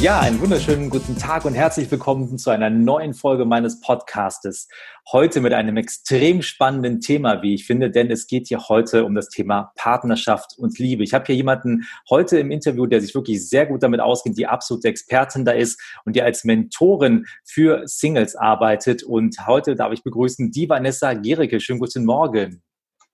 Ja, 0.00 0.20
einen 0.20 0.40
wunderschönen 0.40 0.88
guten 0.88 1.18
Tag 1.18 1.44
und 1.44 1.52
herzlich 1.52 1.90
willkommen 1.90 2.38
zu 2.38 2.48
einer 2.48 2.70
neuen 2.70 3.12
Folge 3.12 3.44
meines 3.44 3.80
Podcastes. 3.80 4.66
Heute 5.12 5.42
mit 5.42 5.52
einem 5.52 5.76
extrem 5.76 6.40
spannenden 6.40 7.02
Thema, 7.02 7.42
wie 7.42 7.52
ich 7.52 7.66
finde, 7.66 7.90
denn 7.90 8.10
es 8.10 8.26
geht 8.26 8.48
hier 8.48 8.66
heute 8.70 9.04
um 9.04 9.14
das 9.14 9.28
Thema 9.28 9.72
Partnerschaft 9.76 10.56
und 10.56 10.78
Liebe. 10.78 11.04
Ich 11.04 11.12
habe 11.12 11.26
hier 11.26 11.34
jemanden 11.34 11.84
heute 12.08 12.38
im 12.38 12.50
Interview, 12.50 12.86
der 12.86 13.02
sich 13.02 13.14
wirklich 13.14 13.46
sehr 13.46 13.66
gut 13.66 13.82
damit 13.82 14.00
auskennt, 14.00 14.38
die 14.38 14.46
absolute 14.46 14.88
Expertin 14.88 15.44
da 15.44 15.52
ist 15.52 15.78
und 16.06 16.16
die 16.16 16.22
als 16.22 16.44
Mentorin 16.44 17.26
für 17.44 17.82
Singles 17.84 18.36
arbeitet. 18.36 19.02
Und 19.02 19.46
heute 19.46 19.74
darf 19.74 19.92
ich 19.92 20.02
begrüßen 20.02 20.50
die 20.50 20.66
Vanessa 20.66 21.12
Gericke. 21.12 21.60
Schönen 21.60 21.78
guten 21.78 22.06
Morgen. 22.06 22.62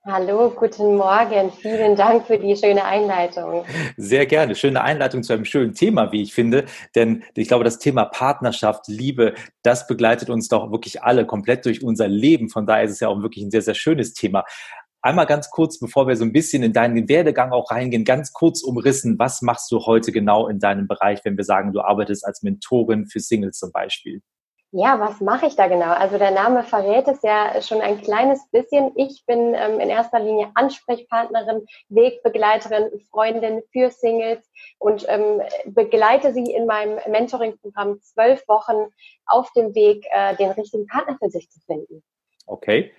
Hallo, 0.09 0.51
guten 0.51 0.95
Morgen. 0.95 1.51
Vielen 1.51 1.97
Dank 1.97 2.29
für 2.29 2.39
die 2.39 2.55
schöne 2.55 2.85
Einleitung. 2.85 3.65
Sehr 3.97 4.25
gerne. 4.25 4.55
Schöne 4.55 4.81
Einleitung 4.83 5.25
zu 5.25 5.33
einem 5.33 5.45
schönen 5.45 5.75
Thema, 5.75 6.13
wie 6.13 6.23
ich 6.23 6.33
finde. 6.33 6.67
Denn 6.95 7.25
ich 7.35 7.49
glaube, 7.49 7.65
das 7.65 7.81
Thema 7.81 8.05
Partnerschaft, 8.05 8.87
Liebe, 8.87 9.35
das 9.65 9.89
begleitet 9.89 10.31
uns 10.31 10.47
doch 10.47 10.71
wirklich 10.71 11.03
alle 11.03 11.27
komplett 11.27 11.67
durch 11.67 11.83
unser 11.83 12.07
Leben. 12.07 12.51
Von 12.51 12.67
daher 12.67 12.85
ist 12.85 12.93
es 12.93 13.01
ja 13.01 13.09
auch 13.09 13.21
wirklich 13.21 13.45
ein 13.45 13.51
sehr, 13.51 13.63
sehr 13.63 13.75
schönes 13.75 14.15
Thema. 14.15 14.45
Einmal 15.03 15.27
ganz 15.27 15.51
kurz, 15.51 15.81
bevor 15.81 16.07
wir 16.07 16.15
so 16.15 16.25
ein 16.25 16.33
bisschen 16.33 16.63
in 16.63 16.73
deinen 16.73 17.09
Werdegang 17.09 17.51
auch 17.51 17.73
reingehen, 17.73 18.05
ganz 18.05 18.33
kurz 18.33 18.63
umrissen, 18.63 19.19
was 19.19 19.43
machst 19.43 19.73
du 19.73 19.87
heute 19.87 20.13
genau 20.13 20.47
in 20.47 20.61
deinem 20.61 20.87
Bereich, 20.87 21.19
wenn 21.25 21.37
wir 21.37 21.45
sagen, 21.45 21.73
du 21.73 21.81
arbeitest 21.81 22.25
als 22.25 22.45
Mentorin 22.45 23.07
für 23.07 23.19
Singles 23.19 23.59
zum 23.59 23.73
Beispiel? 23.73 24.23
Ja, 24.79 25.01
was 25.01 25.23
mache 25.23 25.47
ich 25.47 25.57
da 25.57 25.69
genau? 25.69 25.91
Also 25.93 26.19
der 26.19 26.33
Name 26.33 26.63
verrät 26.63 27.09
es 27.09 27.23
ja 27.23 27.63
schon 27.63 27.81
ein 27.81 28.03
kleines 28.03 28.47
bisschen. 28.51 28.93
Ich 28.95 29.25
bin 29.25 29.55
ähm, 29.55 29.81
in 29.81 29.89
erster 29.89 30.21
Linie 30.21 30.51
Ansprechpartnerin, 30.53 31.65
Wegbegleiterin, 31.89 32.91
Freundin 33.11 33.63
für 33.73 33.91
Singles 33.91 34.47
und 34.79 35.07
ähm, 35.09 35.41
begleite 35.65 36.35
sie 36.35 36.53
in 36.53 36.67
meinem 36.67 36.99
Mentoring-Programm 37.11 38.03
zwölf 38.03 38.47
Wochen 38.49 38.93
auf 39.25 39.51
dem 39.53 39.75
Weg, 39.75 40.05
äh, 40.11 40.37
den 40.37 40.51
richtigen 40.51 40.87
Partner 40.87 41.17
für 41.23 41.31
sich 41.31 41.51
zu 41.51 41.59
finden. 41.61 42.03
Okay. 42.45 42.93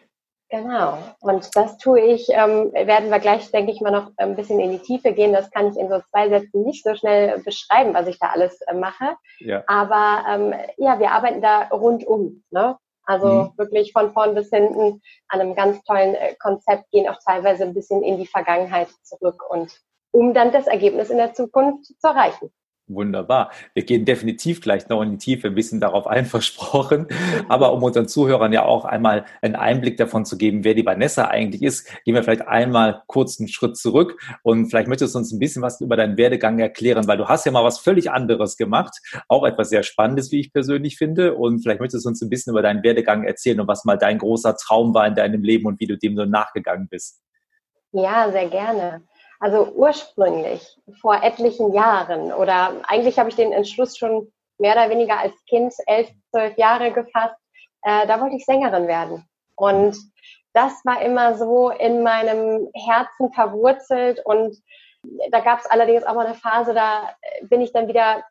Genau. 0.50 0.98
Und 1.20 1.50
das 1.56 1.78
tue 1.78 2.00
ich, 2.00 2.30
ähm, 2.30 2.72
werden 2.72 3.10
wir 3.10 3.20
gleich, 3.20 3.52
denke 3.52 3.72
ich 3.72 3.82
mal, 3.82 3.92
noch 3.92 4.12
ein 4.16 4.36
bisschen 4.38 4.62
in 4.62 4.72
die 4.72 4.80
Tiefe 4.80 5.12
gehen. 5.12 5.34
Das 5.34 5.52
kann 5.52 5.68
ich 5.68 5.78
in 5.78 5.90
so 5.90 6.00
zwei 6.10 6.30
Sätzen 6.30 6.64
nicht 6.64 6.86
so 6.86 6.96
schnell 6.96 7.40
beschreiben, 7.40 7.94
was 7.94 8.08
ich 8.08 8.18
da 8.18 8.30
alles 8.30 8.62
äh, 8.62 8.74
mache. 8.74 9.18
Ja. 9.40 9.64
Aber 9.68 10.24
ähm, 10.30 10.54
ja, 10.78 11.00
wir 11.00 11.12
arbeiten 11.12 11.42
da 11.42 11.64
rundum. 11.64 12.44
Ne? 12.50 12.78
Also 13.04 13.28
mhm. 13.28 13.58
wirklich 13.58 13.92
von 13.92 14.12
vorn 14.14 14.36
bis 14.36 14.50
hinten 14.50 15.02
an 15.28 15.42
einem 15.42 15.56
ganz 15.56 15.84
tollen 15.84 16.16
äh, 16.16 16.36
Konzept, 16.36 16.92
gehen 16.92 17.10
auch 17.10 17.20
teilweise 17.26 17.64
ein 17.64 17.74
bisschen 17.74 18.02
in 18.02 18.18
die 18.18 18.28
Vergangenheit 18.28 18.90
zurück 19.04 19.44
und 19.50 19.78
um 20.12 20.34
dann 20.34 20.52
das 20.52 20.68
Ergebnis 20.68 21.10
in 21.10 21.18
der 21.18 21.34
Zukunft 21.34 21.86
zu 21.86 22.08
erreichen. 22.08 22.52
Wunderbar. 22.90 23.52
Wir 23.74 23.84
gehen 23.84 24.06
definitiv 24.06 24.62
gleich 24.62 24.88
noch 24.88 25.02
in 25.02 25.12
die 25.12 25.18
Tiefe, 25.18 25.48
ein 25.50 25.56
bisschen 25.56 25.82
darauf 25.82 26.08
einversprochen. 26.08 27.08
Aber 27.50 27.74
um 27.74 27.84
unseren 27.84 28.08
Zuhörern 28.08 28.54
ja 28.54 28.64
auch 28.64 28.86
einmal 28.86 29.26
einen 29.42 29.58
Einblick 29.58 29.98
davon 29.98 30.24
zu 30.24 30.38
geben, 30.38 30.64
wer 30.64 30.74
die 30.74 30.86
Vanessa 30.86 31.26
eigentlich 31.26 31.64
ist, 31.64 31.86
gehen 32.06 32.16
wir 32.16 32.24
vielleicht 32.24 32.48
einmal 32.48 33.04
kurz 33.08 33.42
einen 33.42 33.50
Schritt 33.50 33.76
zurück 33.76 34.18
und 34.42 34.70
vielleicht 34.70 34.88
möchtest 34.88 35.16
du 35.16 35.20
uns 35.20 35.34
ein 35.34 35.40
bisschen 35.40 35.62
was 35.62 35.82
über 35.82 35.98
deinen 35.98 36.18
Werdegang 36.18 36.60
erklären, 36.60 37.08
weil 37.08 37.18
du 37.18 37.28
hast 37.28 37.46
ja 37.46 37.52
mal 37.52 37.66
was 37.66 37.78
völlig 37.78 38.10
anderes 38.10 38.56
gemacht, 38.56 39.02
auch 39.28 39.46
etwas 39.46 39.70
sehr 39.70 39.84
Spannendes, 39.84 40.32
wie 40.32 40.40
ich 40.40 40.54
persönlich 40.54 40.96
finde. 40.96 41.36
Und 41.36 41.60
vielleicht 41.60 41.82
möchtest 41.82 42.06
du 42.06 42.10
uns 42.10 42.22
ein 42.22 42.30
bisschen 42.30 42.52
über 42.52 42.62
deinen 42.62 42.84
Werdegang 42.84 43.26
erzählen 43.26 43.60
und 43.60 43.68
was 43.68 43.84
mal 43.84 43.98
dein 43.98 44.18
großer 44.18 44.56
Traum 44.56 44.94
war 44.94 45.06
in 45.08 45.16
deinem 45.16 45.44
Leben 45.44 45.66
und 45.66 45.82
wie 45.82 45.88
du 45.88 45.98
dem 45.98 46.16
so 46.16 46.24
nachgegangen 46.24 46.88
bist. 46.88 47.22
Ja, 47.92 48.32
sehr 48.32 48.50
gerne. 48.50 49.02
Also 49.40 49.72
ursprünglich, 49.76 50.78
vor 51.02 51.22
etlichen 51.24 51.74
Jahren 51.74 52.34
oder 52.34 52.82
eigentlich 52.88 53.20
habe 53.20 53.30
ich 53.30 53.36
den 53.36 53.52
Entschluss 53.52 53.98
schon 53.98 54.32
mehr 54.58 54.74
oder 54.74 54.90
weniger 54.90 55.20
als 55.20 55.34
Kind, 55.46 55.74
elf, 55.86 56.10
zwölf 56.32 56.58
Jahre 56.58 56.92
gefasst, 56.92 57.36
äh, 57.84 58.08
da 58.08 58.20
wollte 58.20 58.36
ich 58.36 58.46
Sängerin 58.46 58.88
werden. 58.88 59.28
Und 59.56 59.96
das 60.54 60.84
war 60.86 61.02
immer 61.02 61.36
so 61.38 61.70
in 61.70 62.02
meinem 62.02 62.70
Herzen 62.74 63.32
verwurzelt 63.32 64.26
und 64.26 64.58
da 65.32 65.40
gab 65.40 65.60
es 65.60 65.68
allerdings 65.68 66.04
auch 66.04 66.16
mal 66.16 66.26
eine 66.26 66.36
Phase, 66.36 66.74
da 66.74 67.16
bin 67.44 67.62
ich 67.62 67.72
dann 67.72 67.88
wieder 67.88 68.24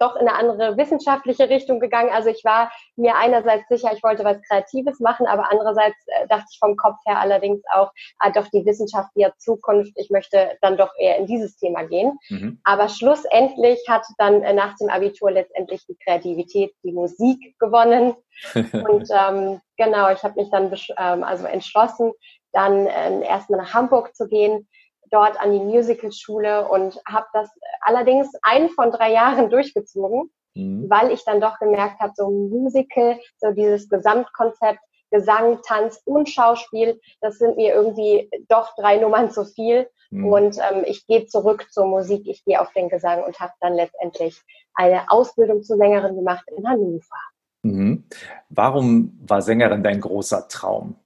doch 0.00 0.16
in 0.16 0.26
eine 0.26 0.34
andere 0.34 0.76
wissenschaftliche 0.76 1.48
Richtung 1.48 1.78
gegangen. 1.78 2.10
Also 2.10 2.30
ich 2.30 2.44
war 2.44 2.72
mir 2.96 3.16
einerseits 3.16 3.68
sicher, 3.68 3.92
ich 3.92 4.02
wollte 4.02 4.24
was 4.24 4.40
Kreatives 4.48 4.98
machen, 4.98 5.26
aber 5.26 5.50
andererseits 5.50 5.96
äh, 6.06 6.26
dachte 6.28 6.46
ich 6.50 6.58
vom 6.58 6.76
Kopf 6.76 6.96
her 7.06 7.20
allerdings 7.20 7.62
auch, 7.72 7.92
ah, 8.18 8.30
doch 8.30 8.48
die 8.48 8.64
Wissenschaft 8.64 9.10
die 9.14 9.26
Zukunft, 9.38 9.92
ich 9.96 10.10
möchte 10.10 10.56
dann 10.62 10.76
doch 10.76 10.92
eher 10.98 11.18
in 11.18 11.26
dieses 11.26 11.56
Thema 11.56 11.84
gehen. 11.84 12.18
Mhm. 12.30 12.60
Aber 12.64 12.88
schlussendlich 12.88 13.78
hat 13.88 14.04
dann 14.18 14.42
äh, 14.42 14.54
nach 14.54 14.74
dem 14.76 14.88
Abitur 14.88 15.30
letztendlich 15.30 15.84
die 15.86 15.96
Kreativität, 16.02 16.72
die 16.82 16.92
Musik 16.92 17.58
gewonnen. 17.58 18.14
Und 18.54 19.08
ähm, 19.10 19.60
genau, 19.76 20.10
ich 20.10 20.22
habe 20.22 20.40
mich 20.40 20.50
dann 20.50 20.74
ähm, 20.98 21.22
also 21.22 21.46
entschlossen, 21.46 22.12
dann 22.52 22.86
äh, 22.86 23.22
erstmal 23.26 23.60
nach 23.60 23.74
Hamburg 23.74 24.16
zu 24.16 24.26
gehen 24.26 24.66
dort 25.10 25.40
an 25.40 25.52
die 25.52 25.60
Musicalschule 25.60 26.68
und 26.68 27.00
habe 27.06 27.26
das 27.32 27.50
allerdings 27.80 28.28
ein 28.42 28.68
von 28.70 28.90
drei 28.90 29.12
Jahren 29.12 29.50
durchgezogen, 29.50 30.30
mhm. 30.54 30.88
weil 30.88 31.10
ich 31.10 31.24
dann 31.24 31.40
doch 31.40 31.58
gemerkt 31.58 32.00
habe, 32.00 32.12
so 32.14 32.30
Musical, 32.30 33.18
so 33.38 33.52
dieses 33.52 33.88
Gesamtkonzept, 33.88 34.80
Gesang, 35.10 35.58
Tanz 35.66 36.00
und 36.04 36.28
Schauspiel, 36.28 37.00
das 37.20 37.38
sind 37.38 37.56
mir 37.56 37.74
irgendwie 37.74 38.30
doch 38.48 38.74
drei 38.76 38.96
Nummern 38.96 39.30
zu 39.30 39.44
viel. 39.44 39.88
Mhm. 40.10 40.26
Und 40.26 40.58
ähm, 40.58 40.84
ich 40.86 41.06
gehe 41.06 41.26
zurück 41.26 41.66
zur 41.70 41.86
Musik, 41.86 42.26
ich 42.26 42.44
gehe 42.44 42.60
auf 42.60 42.72
den 42.72 42.88
Gesang 42.88 43.22
und 43.24 43.38
habe 43.40 43.52
dann 43.60 43.74
letztendlich 43.74 44.40
eine 44.74 45.10
Ausbildung 45.10 45.62
zur 45.62 45.76
Sängerin 45.76 46.16
gemacht 46.16 46.44
in 46.56 46.66
Hannover. 46.66 47.16
Mhm. 47.62 48.04
Warum 48.48 49.18
war 49.26 49.42
Sängerin 49.42 49.82
dein 49.82 50.00
großer 50.00 50.48
Traum? 50.48 50.96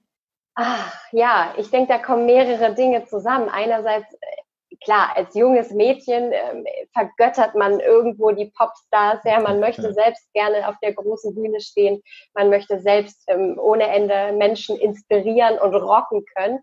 Ach, 0.55 0.93
ja, 1.11 1.53
ich 1.57 1.69
denke, 1.69 1.91
da 1.91 1.99
kommen 1.99 2.25
mehrere 2.25 2.73
Dinge 2.73 3.05
zusammen. 3.05 3.49
Einerseits, 3.49 4.13
äh, 4.13 4.75
klar, 4.83 5.11
als 5.15 5.35
junges 5.35 5.71
Mädchen 5.71 6.31
äh, 6.31 6.87
vergöttert 6.93 7.55
man 7.55 7.81
irgendwo 7.81 8.31
die 8.31 8.51
Popstars. 8.57 9.19
Ja, 9.25 9.41
man 9.41 9.59
möchte 9.59 9.93
selbst 9.93 10.31
gerne 10.33 10.67
auf 10.69 10.75
der 10.81 10.93
großen 10.93 11.35
Bühne 11.35 11.59
stehen. 11.59 12.01
Man 12.33 12.49
möchte 12.49 12.79
selbst 12.79 13.23
ähm, 13.27 13.59
ohne 13.59 13.87
Ende 13.87 14.31
Menschen 14.31 14.77
inspirieren 14.77 15.59
und 15.59 15.75
rocken 15.75 16.23
können. 16.37 16.59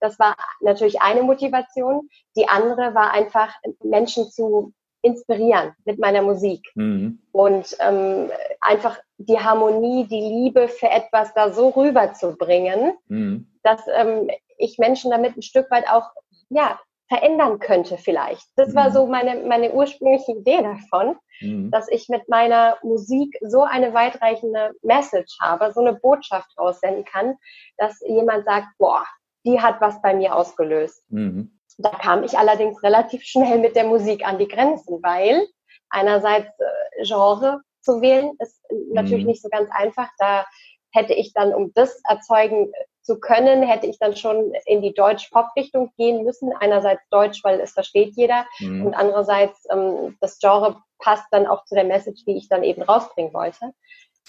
Das 0.00 0.18
war 0.18 0.36
natürlich 0.60 1.00
eine 1.00 1.22
Motivation. 1.22 2.08
Die 2.36 2.48
andere 2.48 2.94
war 2.94 3.12
einfach, 3.12 3.54
Menschen 3.82 4.30
zu 4.30 4.72
inspirieren 5.02 5.74
mit 5.84 5.98
meiner 5.98 6.22
Musik. 6.22 6.62
Mhm. 6.74 7.20
Und 7.32 7.76
ähm, 7.80 8.30
einfach 8.60 8.98
die 9.18 9.38
Harmonie, 9.38 10.06
die 10.06 10.20
Liebe 10.20 10.68
für 10.68 10.90
etwas 10.90 11.32
da 11.34 11.52
so 11.52 11.68
rüberzubringen, 11.70 12.94
mhm. 13.08 13.48
dass 13.62 13.82
ähm, 13.94 14.28
ich 14.56 14.78
Menschen 14.78 15.10
damit 15.10 15.36
ein 15.36 15.42
Stück 15.42 15.70
weit 15.70 15.88
auch 15.88 16.10
ja, 16.50 16.78
verändern 17.08 17.58
könnte 17.58 17.96
vielleicht. 17.96 18.46
Das 18.56 18.70
mhm. 18.70 18.74
war 18.74 18.90
so 18.92 19.06
meine, 19.06 19.42
meine 19.46 19.72
ursprüngliche 19.72 20.32
Idee 20.32 20.62
davon, 20.62 21.16
mhm. 21.40 21.70
dass 21.70 21.88
ich 21.88 22.08
mit 22.08 22.28
meiner 22.28 22.76
Musik 22.82 23.36
so 23.40 23.62
eine 23.62 23.94
weitreichende 23.94 24.72
Message 24.82 25.38
habe, 25.40 25.72
so 25.72 25.80
eine 25.80 25.94
Botschaft 25.94 26.50
raussenden 26.58 27.04
kann, 27.04 27.36
dass 27.78 28.00
jemand 28.06 28.44
sagt, 28.44 28.68
boah, 28.78 29.04
die 29.46 29.60
hat 29.60 29.80
was 29.80 30.00
bei 30.02 30.14
mir 30.14 30.34
ausgelöst. 30.34 31.02
Mhm. 31.08 31.57
Da 31.78 31.90
kam 31.90 32.24
ich 32.24 32.36
allerdings 32.36 32.82
relativ 32.82 33.22
schnell 33.22 33.58
mit 33.58 33.76
der 33.76 33.84
Musik 33.84 34.26
an 34.26 34.38
die 34.38 34.48
Grenzen, 34.48 35.00
weil 35.02 35.46
einerseits 35.90 36.48
äh, 36.58 37.04
Genre 37.04 37.60
zu 37.80 38.00
wählen 38.00 38.32
ist 38.40 38.60
natürlich 38.92 39.24
mhm. 39.24 39.30
nicht 39.30 39.42
so 39.42 39.48
ganz 39.48 39.70
einfach. 39.72 40.08
Da 40.18 40.44
hätte 40.92 41.14
ich 41.14 41.32
dann, 41.32 41.54
um 41.54 41.72
das 41.74 42.00
erzeugen 42.08 42.72
zu 43.02 43.20
können, 43.20 43.62
hätte 43.62 43.86
ich 43.86 43.98
dann 43.98 44.16
schon 44.16 44.52
in 44.66 44.82
die 44.82 44.92
Deutsch-Pop-Richtung 44.92 45.92
gehen 45.96 46.24
müssen. 46.24 46.52
Einerseits 46.58 47.02
Deutsch, 47.10 47.42
weil 47.42 47.60
es 47.60 47.72
versteht 47.72 48.14
jeder 48.16 48.44
mhm. 48.58 48.86
und 48.86 48.94
andererseits 48.94 49.64
ähm, 49.70 50.18
das 50.20 50.38
Genre 50.38 50.82
passt 50.98 51.26
dann 51.30 51.46
auch 51.46 51.64
zu 51.64 51.74
der 51.74 51.84
Message, 51.84 52.24
die 52.26 52.36
ich 52.36 52.48
dann 52.48 52.64
eben 52.64 52.82
rausbringen 52.82 53.32
wollte. 53.32 53.72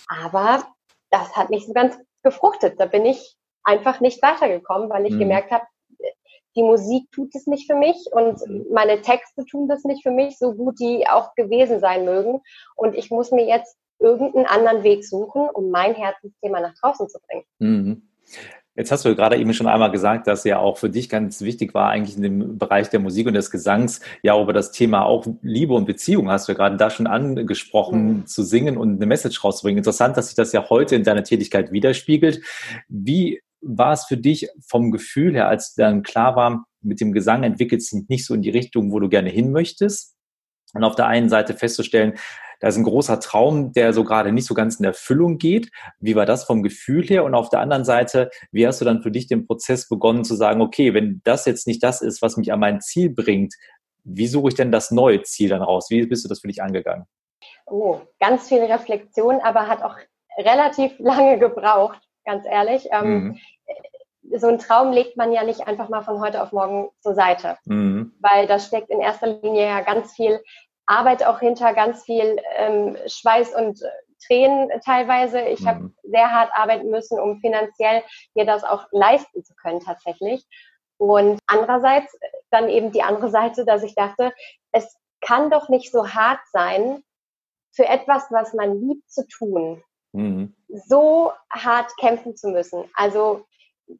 Aber 0.07 0.63
das 1.09 1.35
hat 1.35 1.49
nicht 1.49 1.67
so 1.67 1.73
ganz 1.73 1.97
gefruchtet. 2.23 2.79
Da 2.79 2.85
bin 2.85 3.05
ich 3.05 3.35
einfach 3.63 3.99
nicht 3.99 4.21
weitergekommen, 4.21 4.89
weil 4.89 5.05
ich 5.05 5.13
mhm. 5.13 5.19
gemerkt 5.19 5.51
habe, 5.51 5.65
die 6.59 6.63
Musik 6.63 7.09
tut 7.13 7.33
es 7.35 7.47
nicht 7.47 7.71
für 7.71 7.77
mich 7.77 7.95
und 8.11 8.37
mhm. 8.45 8.65
meine 8.73 9.01
Texte 9.01 9.45
tun 9.45 9.69
das 9.69 9.85
nicht 9.85 10.03
für 10.03 10.11
mich, 10.11 10.37
so 10.37 10.53
gut 10.53 10.77
die 10.79 11.07
auch 11.07 11.33
gewesen 11.35 11.79
sein 11.79 12.03
mögen. 12.03 12.41
Und 12.75 12.95
ich 12.95 13.09
muss 13.09 13.31
mir 13.31 13.47
jetzt 13.47 13.77
irgendeinen 13.99 14.45
anderen 14.45 14.83
Weg 14.83 15.05
suchen, 15.05 15.49
um 15.53 15.71
mein 15.71 15.95
Herzensthema 15.95 16.59
nach 16.59 16.73
draußen 16.81 17.07
zu 17.07 17.19
bringen. 17.27 17.43
Mhm. 17.59 18.01
Jetzt 18.75 18.91
hast 18.91 19.03
du 19.03 19.15
gerade 19.15 19.37
eben 19.37 19.53
schon 19.53 19.67
einmal 19.67 19.91
gesagt, 19.91 20.27
dass 20.27 20.43
ja 20.43 20.59
auch 20.59 20.77
für 20.77 20.89
dich 20.89 21.09
ganz 21.09 21.41
wichtig 21.41 21.73
war, 21.73 21.89
eigentlich 21.89 22.15
in 22.15 22.23
dem 22.23 22.57
Bereich 22.57 22.89
der 22.89 22.99
Musik 22.99 23.27
und 23.27 23.33
des 23.33 23.51
Gesangs, 23.51 23.99
ja 24.21 24.39
über 24.39 24.53
das 24.53 24.71
Thema 24.71 25.05
auch 25.05 25.25
Liebe 25.41 25.73
und 25.73 25.85
Beziehung 25.85 26.29
hast 26.29 26.47
du 26.47 26.53
ja 26.53 26.57
gerade 26.57 26.77
da 26.77 26.89
schon 26.89 27.07
angesprochen, 27.07 28.07
mhm. 28.07 28.25
zu 28.27 28.43
singen 28.43 28.77
und 28.77 28.95
eine 28.95 29.05
Message 29.05 29.43
rauszubringen. 29.43 29.79
Interessant, 29.79 30.15
dass 30.17 30.27
sich 30.27 30.35
das 30.35 30.51
ja 30.51 30.69
heute 30.69 30.95
in 30.95 31.03
deiner 31.03 31.23
Tätigkeit 31.23 31.71
widerspiegelt. 31.71 32.41
Wie 32.87 33.41
war 33.61 33.93
es 33.93 34.05
für 34.05 34.17
dich 34.17 34.49
vom 34.67 34.91
Gefühl 34.91 35.33
her, 35.33 35.47
als 35.47 35.73
dann 35.73 36.03
klar 36.03 36.35
war, 36.35 36.65
mit 36.81 37.01
dem 37.01 37.11
Gesang 37.11 37.43
entwickelt 37.43 37.83
sich 37.83 38.07
nicht 38.07 38.25
so 38.25 38.33
in 38.33 38.41
die 38.41 38.49
Richtung, 38.49 38.91
wo 38.91 38.99
du 38.99 39.09
gerne 39.09 39.29
hin 39.29 39.51
möchtest? 39.51 40.15
Und 40.73 40.83
auf 40.83 40.95
der 40.95 41.07
einen 41.07 41.29
Seite 41.29 41.53
festzustellen, 41.55 42.13
da 42.59 42.67
ist 42.67 42.77
ein 42.77 42.83
großer 42.83 43.19
Traum, 43.19 43.71
der 43.71 43.93
so 43.93 44.03
gerade 44.03 44.31
nicht 44.31 44.45
so 44.45 44.53
ganz 44.53 44.79
in 44.79 44.85
Erfüllung 44.85 45.37
geht. 45.37 45.71
Wie 45.99 46.15
war 46.15 46.25
das 46.25 46.43
vom 46.43 46.61
Gefühl 46.61 47.05
her? 47.07 47.23
Und 47.23 47.33
auf 47.33 47.49
der 47.49 47.61
anderen 47.61 47.85
Seite, 47.85 48.29
wie 48.51 48.67
hast 48.67 48.81
du 48.81 48.85
dann 48.85 49.01
für 49.01 49.11
dich 49.11 49.27
den 49.27 49.47
Prozess 49.47 49.87
begonnen 49.87 50.25
zu 50.25 50.35
sagen, 50.35 50.61
okay, 50.61 50.93
wenn 50.93 51.21
das 51.23 51.45
jetzt 51.45 51.67
nicht 51.67 51.81
das 51.83 52.01
ist, 52.01 52.21
was 52.21 52.37
mich 52.37 52.51
an 52.51 52.59
mein 52.59 52.81
Ziel 52.81 53.09
bringt, 53.09 53.55
wie 54.03 54.27
suche 54.27 54.49
ich 54.49 54.55
denn 54.55 54.71
das 54.71 54.91
neue 54.91 55.21
Ziel 55.23 55.49
dann 55.49 55.61
raus? 55.61 55.87
Wie 55.89 56.05
bist 56.05 56.25
du 56.25 56.29
das 56.29 56.41
für 56.41 56.47
dich 56.47 56.61
angegangen? 56.61 57.05
Oh, 57.65 58.01
ganz 58.19 58.49
viel 58.49 58.63
Reflexion, 58.63 59.39
aber 59.41 59.67
hat 59.67 59.81
auch 59.81 59.95
relativ 60.37 60.91
lange 60.99 61.39
gebraucht, 61.39 62.01
ganz 62.29 62.45
ehrlich. 62.45 62.87
Ähm, 62.91 63.23
mhm. 63.23 63.39
So 64.37 64.47
einen 64.47 64.59
Traum 64.59 64.91
legt 64.91 65.17
man 65.17 65.31
ja 65.31 65.43
nicht 65.43 65.67
einfach 65.67 65.89
mal 65.89 66.03
von 66.03 66.19
heute 66.21 66.43
auf 66.43 66.51
morgen 66.51 66.89
zur 66.99 67.15
Seite, 67.15 67.57
mhm. 67.65 68.13
weil 68.21 68.45
da 68.45 68.59
steckt 68.59 68.89
in 68.91 69.01
erster 69.01 69.27
Linie 69.27 69.65
ja 69.65 69.81
ganz 69.81 70.13
viel 70.13 70.39
Arbeit 70.85 71.25
auch 71.25 71.39
hinter, 71.39 71.73
ganz 71.73 72.03
viel 72.03 72.37
ähm, 72.57 72.95
Schweiß 73.07 73.55
und 73.55 73.81
äh, 73.81 73.87
Tränen 74.27 74.69
teilweise. 74.85 75.41
Ich 75.41 75.61
mhm. 75.61 75.67
habe 75.67 75.91
sehr 76.03 76.31
hart 76.31 76.51
arbeiten 76.53 76.89
müssen, 76.91 77.19
um 77.19 77.39
finanziell 77.39 78.03
mir 78.35 78.45
das 78.45 78.63
auch 78.63 78.85
leisten 78.91 79.43
zu 79.43 79.55
können 79.55 79.79
tatsächlich. 79.79 80.45
Und 80.97 81.39
andererseits 81.47 82.15
dann 82.51 82.69
eben 82.69 82.91
die 82.91 83.03
andere 83.03 83.29
Seite, 83.29 83.65
dass 83.65 83.83
ich 83.83 83.95
dachte, 83.95 84.33
es 84.71 84.95
kann 85.21 85.49
doch 85.49 85.69
nicht 85.69 85.91
so 85.91 86.09
hart 86.09 86.41
sein, 86.51 87.03
für 87.71 87.87
etwas, 87.87 88.25
was 88.29 88.53
man 88.53 88.79
liebt 88.81 89.09
zu 89.09 89.25
tun, 89.27 89.81
mhm. 90.11 90.55
so 90.67 91.31
hart 91.49 91.91
kämpfen 91.97 92.35
zu 92.35 92.49
müssen. 92.49 92.85
Also 92.93 93.45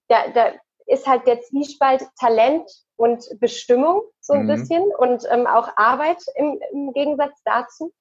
da, 0.07 0.27
da 0.29 0.53
ist 0.85 1.07
halt 1.07 1.27
der 1.27 1.41
Zwiespalt 1.41 2.03
Talent 2.19 2.69
und 2.95 3.23
Bestimmung 3.39 4.01
so 4.19 4.33
ein 4.33 4.44
mhm. 4.44 4.47
bisschen 4.47 4.83
und 4.97 5.23
ähm, 5.29 5.47
auch 5.47 5.69
Arbeit 5.77 6.17
im, 6.35 6.59
im 6.71 6.94
Gegensatz 6.94 7.39
dazu. 7.45 7.94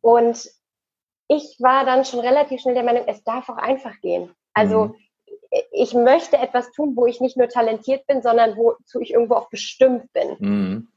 Und 0.00 0.48
ich 1.28 1.56
war 1.60 1.84
dann 1.84 2.04
schon 2.04 2.20
relativ 2.20 2.60
schnell 2.60 2.74
der 2.74 2.84
Meinung, 2.84 3.04
es 3.06 3.22
darf 3.24 3.48
auch 3.48 3.56
einfach 3.56 3.98
gehen. 4.00 4.34
Also 4.54 4.86
mhm. 4.86 4.94
ich 5.72 5.94
möchte 5.94 6.38
etwas 6.38 6.70
tun, 6.72 6.96
wo 6.96 7.06
ich 7.06 7.20
nicht 7.20 7.36
nur 7.36 7.48
talentiert 7.48 8.06
bin, 8.06 8.22
sondern 8.22 8.56
wozu 8.56 9.00
ich 9.00 9.12
irgendwo 9.12 9.34
auch 9.34 9.50
bestimmt 9.50 10.12
bin. 10.12 10.36
Mhm. 10.38 10.88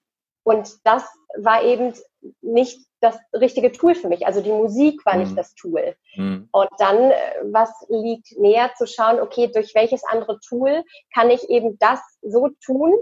Und 0.44 0.86
das 0.86 1.04
war 1.38 1.64
eben 1.64 1.94
nicht 2.42 2.80
das 3.02 3.18
richtige 3.34 3.72
Tool 3.72 3.96
für 3.96 4.08
mich. 4.08 4.26
Also 4.26 4.42
die 4.42 4.52
Musik 4.52 5.06
war 5.06 5.16
mhm. 5.16 5.22
nicht 5.22 5.38
das 5.38 5.56
Tool. 5.56 5.96
Mhm. 6.16 6.48
Und 6.52 6.70
dann, 6.78 7.12
äh, 7.12 7.16
was 7.44 7.86
liegt 7.90 8.38
näher 8.38 8.72
zu 8.78 8.86
schauen, 8.86 9.20
okay, 9.20 9.52
durch 9.54 9.76
welches 9.76 10.04
andere 10.04 10.40
Tool 10.40 10.84
kann 11.14 11.30
ich 11.30 11.50
eben 11.50 11.78
das 11.80 12.00
so 12.22 12.50
tun, 12.64 12.94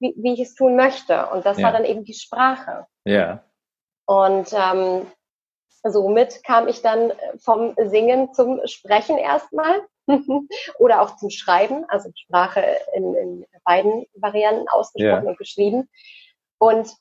wie, 0.00 0.14
wie 0.16 0.34
ich 0.34 0.40
es 0.40 0.54
tun 0.54 0.76
möchte. 0.76 1.28
Und 1.28 1.46
das 1.46 1.58
ja. 1.58 1.64
war 1.64 1.72
dann 1.72 1.84
eben 1.84 2.04
die 2.04 2.14
Sprache. 2.14 2.86
Ja. 3.04 3.44
Und 4.06 4.52
ähm, 4.52 5.06
somit 5.82 6.42
kam 6.44 6.68
ich 6.68 6.82
dann 6.82 7.12
vom 7.38 7.74
Singen 7.76 8.32
zum 8.32 8.60
Sprechen 8.66 9.18
erstmal 9.18 9.82
oder 10.78 11.02
auch 11.02 11.16
zum 11.16 11.30
Schreiben, 11.30 11.84
also 11.88 12.10
Sprache 12.14 12.64
in, 12.94 13.14
in 13.14 13.46
beiden 13.64 14.06
Varianten 14.14 14.68
ausgesprochen 14.68 15.24
ja. 15.24 15.30
und 15.30 15.38
geschrieben. 15.38 15.88
Und 16.58 16.94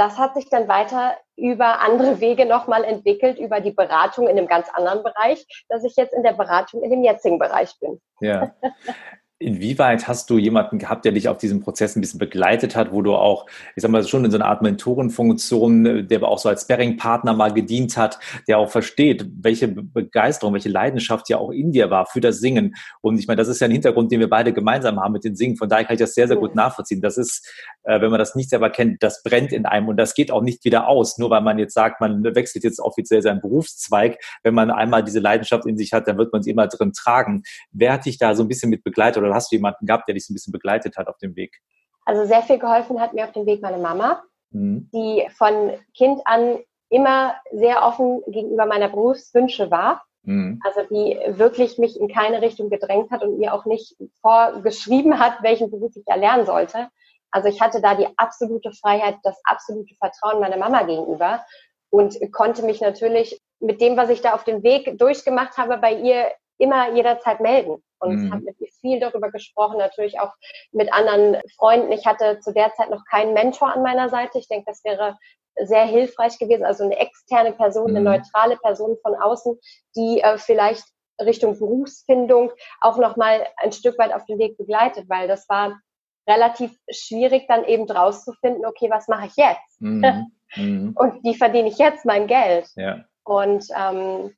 das 0.00 0.16
hat 0.16 0.34
sich 0.34 0.48
dann 0.48 0.66
weiter 0.66 1.18
über 1.36 1.80
andere 1.80 2.20
Wege 2.20 2.46
nochmal 2.46 2.84
entwickelt, 2.84 3.38
über 3.38 3.60
die 3.60 3.72
Beratung 3.72 4.28
in 4.28 4.38
einem 4.38 4.46
ganz 4.46 4.68
anderen 4.72 5.02
Bereich, 5.02 5.46
dass 5.68 5.84
ich 5.84 5.94
jetzt 5.96 6.14
in 6.14 6.22
der 6.22 6.32
Beratung 6.32 6.82
in 6.82 6.90
dem 6.90 7.04
jetzigen 7.04 7.38
Bereich 7.38 7.78
bin. 7.80 8.00
Ja. 8.20 8.54
Inwieweit 9.42 10.06
hast 10.06 10.28
du 10.28 10.36
jemanden 10.36 10.78
gehabt, 10.78 11.06
der 11.06 11.12
dich 11.12 11.26
auf 11.26 11.38
diesem 11.38 11.60
Prozess 11.60 11.96
ein 11.96 12.02
bisschen 12.02 12.18
begleitet 12.18 12.76
hat, 12.76 12.92
wo 12.92 13.00
du 13.00 13.14
auch, 13.14 13.46
ich 13.74 13.82
sag 13.82 13.90
mal, 13.90 14.06
schon 14.06 14.22
in 14.26 14.30
so 14.30 14.36
einer 14.36 14.44
Art 14.44 14.60
Mentorenfunktion, 14.60 16.06
der 16.06 16.18
aber 16.18 16.28
auch 16.28 16.38
so 16.38 16.50
als 16.50 16.62
Sparring-Partner 16.62 17.32
mal 17.32 17.50
gedient 17.50 17.96
hat, 17.96 18.18
der 18.48 18.58
auch 18.58 18.68
versteht, 18.68 19.26
welche 19.40 19.68
Begeisterung, 19.68 20.52
welche 20.52 20.68
Leidenschaft 20.68 21.30
ja 21.30 21.38
auch 21.38 21.52
in 21.52 21.72
dir 21.72 21.88
war 21.90 22.04
für 22.04 22.20
das 22.20 22.40
Singen. 22.40 22.74
Und 23.00 23.18
ich 23.18 23.28
meine, 23.28 23.38
das 23.38 23.48
ist 23.48 23.60
ja 23.60 23.66
ein 23.66 23.70
Hintergrund, 23.70 24.12
den 24.12 24.20
wir 24.20 24.28
beide 24.28 24.52
gemeinsam 24.52 25.00
haben 25.00 25.12
mit 25.12 25.24
dem 25.24 25.34
Singen. 25.34 25.56
Von 25.56 25.70
daher 25.70 25.86
kann 25.86 25.94
ich 25.94 26.00
das 26.00 26.12
sehr, 26.12 26.28
sehr 26.28 26.36
gut 26.36 26.54
nachvollziehen. 26.54 27.00
Das 27.00 27.16
ist, 27.16 27.50
äh, 27.84 28.00
wenn 28.00 28.10
man 28.10 28.18
das 28.18 28.34
nicht 28.34 28.50
selber 28.50 28.70
kennt, 28.70 29.02
das 29.02 29.22
brennt 29.22 29.52
in 29.52 29.66
einem 29.66 29.88
und 29.88 29.96
das 29.96 30.14
geht 30.14 30.30
auch 30.30 30.42
nicht 30.42 30.64
wieder 30.64 30.88
aus, 30.88 31.18
nur 31.18 31.30
weil 31.30 31.40
man 31.40 31.58
jetzt 31.58 31.74
sagt, 31.74 32.00
man 32.00 32.22
wechselt 32.22 32.64
jetzt 32.64 32.80
offiziell 32.80 33.22
seinen 33.22 33.40
Berufszweig. 33.40 34.18
Wenn 34.42 34.54
man 34.54 34.70
einmal 34.70 35.02
diese 35.02 35.20
Leidenschaft 35.20 35.66
in 35.66 35.76
sich 35.76 35.92
hat, 35.92 36.06
dann 36.06 36.18
wird 36.18 36.32
man 36.32 36.42
sie 36.42 36.50
immer 36.50 36.66
drin 36.68 36.92
tragen. 36.92 37.42
Wer 37.72 37.92
hat 37.94 38.06
dich 38.06 38.18
da 38.18 38.34
so 38.34 38.42
ein 38.42 38.48
bisschen 38.48 38.70
mit 38.70 38.84
begleitet 38.84 39.22
oder 39.22 39.34
hast 39.34 39.50
du 39.50 39.56
jemanden 39.56 39.86
gehabt, 39.86 40.08
der 40.08 40.14
dich 40.14 40.26
so 40.26 40.32
ein 40.32 40.34
bisschen 40.34 40.52
begleitet 40.52 40.96
hat 40.96 41.08
auf 41.08 41.18
dem 41.18 41.36
Weg? 41.36 41.60
Also 42.04 42.24
sehr 42.24 42.42
viel 42.42 42.58
geholfen 42.58 43.00
hat 43.00 43.14
mir 43.14 43.24
auf 43.24 43.32
dem 43.32 43.46
Weg 43.46 43.62
meine 43.62 43.78
Mama, 43.78 44.22
mhm. 44.50 44.88
die 44.92 45.26
von 45.36 45.72
Kind 45.96 46.20
an 46.24 46.58
immer 46.88 47.34
sehr 47.52 47.84
offen 47.84 48.22
gegenüber 48.26 48.66
meiner 48.66 48.88
Berufswünsche 48.88 49.70
war. 49.70 50.02
Mhm. 50.22 50.60
Also 50.64 50.80
die 50.90 51.18
wirklich 51.38 51.78
mich 51.78 51.98
in 51.98 52.08
keine 52.08 52.42
Richtung 52.42 52.68
gedrängt 52.68 53.10
hat 53.10 53.22
und 53.22 53.38
mir 53.38 53.54
auch 53.54 53.64
nicht 53.64 53.96
vorgeschrieben 54.20 55.18
hat, 55.18 55.42
welchen 55.42 55.70
Beruf 55.70 55.92
ich 55.96 56.06
erlernen 56.06 56.44
sollte. 56.44 56.88
Also 57.30 57.48
ich 57.48 57.60
hatte 57.60 57.80
da 57.80 57.94
die 57.94 58.08
absolute 58.16 58.72
Freiheit, 58.72 59.16
das 59.22 59.40
absolute 59.44 59.94
Vertrauen 59.96 60.40
meiner 60.40 60.56
Mama 60.56 60.82
gegenüber 60.82 61.44
und 61.90 62.18
konnte 62.32 62.62
mich 62.62 62.80
natürlich 62.80 63.40
mit 63.60 63.80
dem, 63.80 63.96
was 63.96 64.10
ich 64.10 64.20
da 64.20 64.34
auf 64.34 64.44
dem 64.44 64.62
Weg 64.62 64.98
durchgemacht 64.98 65.56
habe, 65.58 65.76
bei 65.78 65.92
ihr 65.92 66.30
immer 66.58 66.92
jederzeit 66.92 67.40
melden 67.40 67.82
und 68.00 68.16
mhm. 68.16 68.32
habe 68.32 68.42
mit 68.42 68.60
ihr 68.60 68.68
viel 68.80 69.00
darüber 69.00 69.30
gesprochen, 69.30 69.78
natürlich 69.78 70.18
auch 70.20 70.32
mit 70.72 70.92
anderen 70.92 71.40
Freunden. 71.56 71.92
Ich 71.92 72.06
hatte 72.06 72.40
zu 72.40 72.52
der 72.52 72.72
Zeit 72.74 72.90
noch 72.90 73.04
keinen 73.04 73.34
Mentor 73.34 73.72
an 73.72 73.82
meiner 73.82 74.08
Seite. 74.08 74.38
Ich 74.38 74.48
denke, 74.48 74.66
das 74.66 74.84
wäre 74.84 75.18
sehr 75.62 75.84
hilfreich 75.84 76.38
gewesen, 76.38 76.64
also 76.64 76.84
eine 76.84 76.98
externe 76.98 77.52
Person, 77.52 77.90
eine 77.90 78.00
mhm. 78.00 78.06
neutrale 78.06 78.56
Person 78.56 78.96
von 79.02 79.14
außen, 79.14 79.58
die 79.96 80.20
äh, 80.20 80.38
vielleicht 80.38 80.84
Richtung 81.20 81.58
Berufsfindung 81.58 82.50
auch 82.80 82.96
noch 82.96 83.16
mal 83.16 83.46
ein 83.58 83.72
Stück 83.72 83.98
weit 83.98 84.14
auf 84.14 84.24
den 84.24 84.38
Weg 84.38 84.56
begleitet, 84.56 85.08
weil 85.08 85.28
das 85.28 85.48
war 85.48 85.78
relativ 86.28 86.76
schwierig, 86.90 87.46
dann 87.48 87.64
eben 87.64 87.86
draus 87.86 88.24
zu 88.24 88.32
finden, 88.34 88.66
okay, 88.66 88.90
was 88.90 89.08
mache 89.08 89.26
ich 89.26 89.36
jetzt? 89.36 89.80
Mhm. 89.80 90.30
Mhm. 90.56 90.92
Und 90.96 91.22
wie 91.24 91.34
verdiene 91.34 91.68
ich 91.68 91.78
jetzt 91.78 92.04
mein 92.04 92.26
Geld? 92.26 92.68
Ja. 92.76 93.04
Und 93.24 93.66
ähm, 93.76 94.34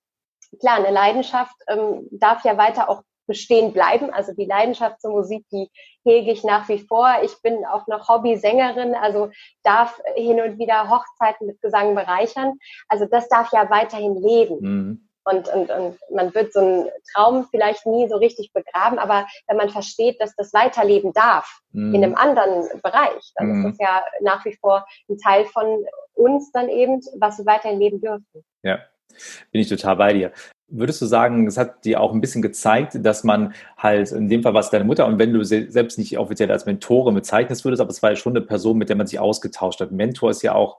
klar, 0.60 0.76
eine 0.76 0.90
Leidenschaft 0.90 1.56
ähm, 1.68 2.08
darf 2.10 2.44
ja 2.44 2.56
weiter 2.56 2.88
auch 2.88 3.02
bestehen 3.26 3.72
bleiben. 3.72 4.12
Also 4.12 4.32
die 4.34 4.44
Leidenschaft 4.44 5.00
zur 5.00 5.12
Musik, 5.12 5.46
die 5.52 5.70
hege 6.04 6.32
ich 6.32 6.44
nach 6.44 6.68
wie 6.68 6.80
vor. 6.80 7.08
Ich 7.22 7.40
bin 7.40 7.64
auch 7.64 7.86
noch 7.86 8.08
Hobby-Sängerin, 8.08 8.94
also 8.94 9.30
darf 9.62 10.00
hin 10.16 10.40
und 10.40 10.58
wieder 10.58 10.90
Hochzeiten 10.90 11.46
mit 11.46 11.60
Gesang 11.60 11.94
bereichern. 11.94 12.58
Also 12.88 13.06
das 13.06 13.28
darf 13.28 13.52
ja 13.52 13.70
weiterhin 13.70 14.16
leben. 14.16 14.58
Mhm. 14.60 15.08
Und, 15.24 15.48
und, 15.48 15.70
und 15.70 15.98
man 16.10 16.34
wird 16.34 16.52
so 16.52 16.60
einen 16.60 16.88
Traum 17.14 17.46
vielleicht 17.50 17.86
nie 17.86 18.08
so 18.08 18.16
richtig 18.16 18.52
begraben, 18.52 18.98
aber 18.98 19.26
wenn 19.46 19.56
man 19.56 19.70
versteht, 19.70 20.20
dass 20.20 20.34
das 20.34 20.52
weiterleben 20.52 21.12
darf 21.12 21.60
mhm. 21.70 21.94
in 21.94 22.04
einem 22.04 22.14
anderen 22.16 22.68
Bereich, 22.82 23.32
dann 23.36 23.46
mhm. 23.46 23.66
ist 23.66 23.78
das 23.78 23.86
ja 23.86 24.02
nach 24.20 24.44
wie 24.44 24.56
vor 24.60 24.84
ein 25.08 25.18
Teil 25.18 25.44
von 25.46 25.84
uns 26.14 26.50
dann 26.52 26.68
eben, 26.68 27.00
was 27.18 27.38
wir 27.38 27.46
weiterhin 27.46 27.78
leben 27.78 28.00
dürfen. 28.00 28.44
Ja, 28.62 28.80
bin 29.50 29.60
ich 29.60 29.68
total 29.68 29.96
bei 29.96 30.12
dir. 30.12 30.32
Würdest 30.68 31.02
du 31.02 31.06
sagen, 31.06 31.46
es 31.46 31.58
hat 31.58 31.84
dir 31.84 32.00
auch 32.00 32.12
ein 32.12 32.22
bisschen 32.22 32.40
gezeigt, 32.40 32.98
dass 33.04 33.24
man 33.24 33.54
halt 33.76 34.10
in 34.10 34.28
dem 34.28 34.42
Fall 34.42 34.54
was 34.54 34.70
deine 34.70 34.84
Mutter 34.84 35.06
und 35.06 35.18
wenn 35.18 35.32
du 35.32 35.44
selbst 35.44 35.98
nicht 35.98 36.18
offiziell 36.18 36.50
als 36.50 36.64
Mentorin 36.64 37.14
bezeichnest 37.14 37.64
würdest, 37.64 37.82
aber 37.82 37.90
es 37.90 38.02
war 38.02 38.10
ja 38.10 38.16
schon 38.16 38.34
eine 38.34 38.44
Person, 38.44 38.78
mit 38.78 38.88
der 38.88 38.96
man 38.96 39.06
sich 39.06 39.20
ausgetauscht 39.20 39.80
hat. 39.80 39.92
Mentor 39.92 40.30
ist 40.30 40.42
ja 40.42 40.54
auch 40.54 40.78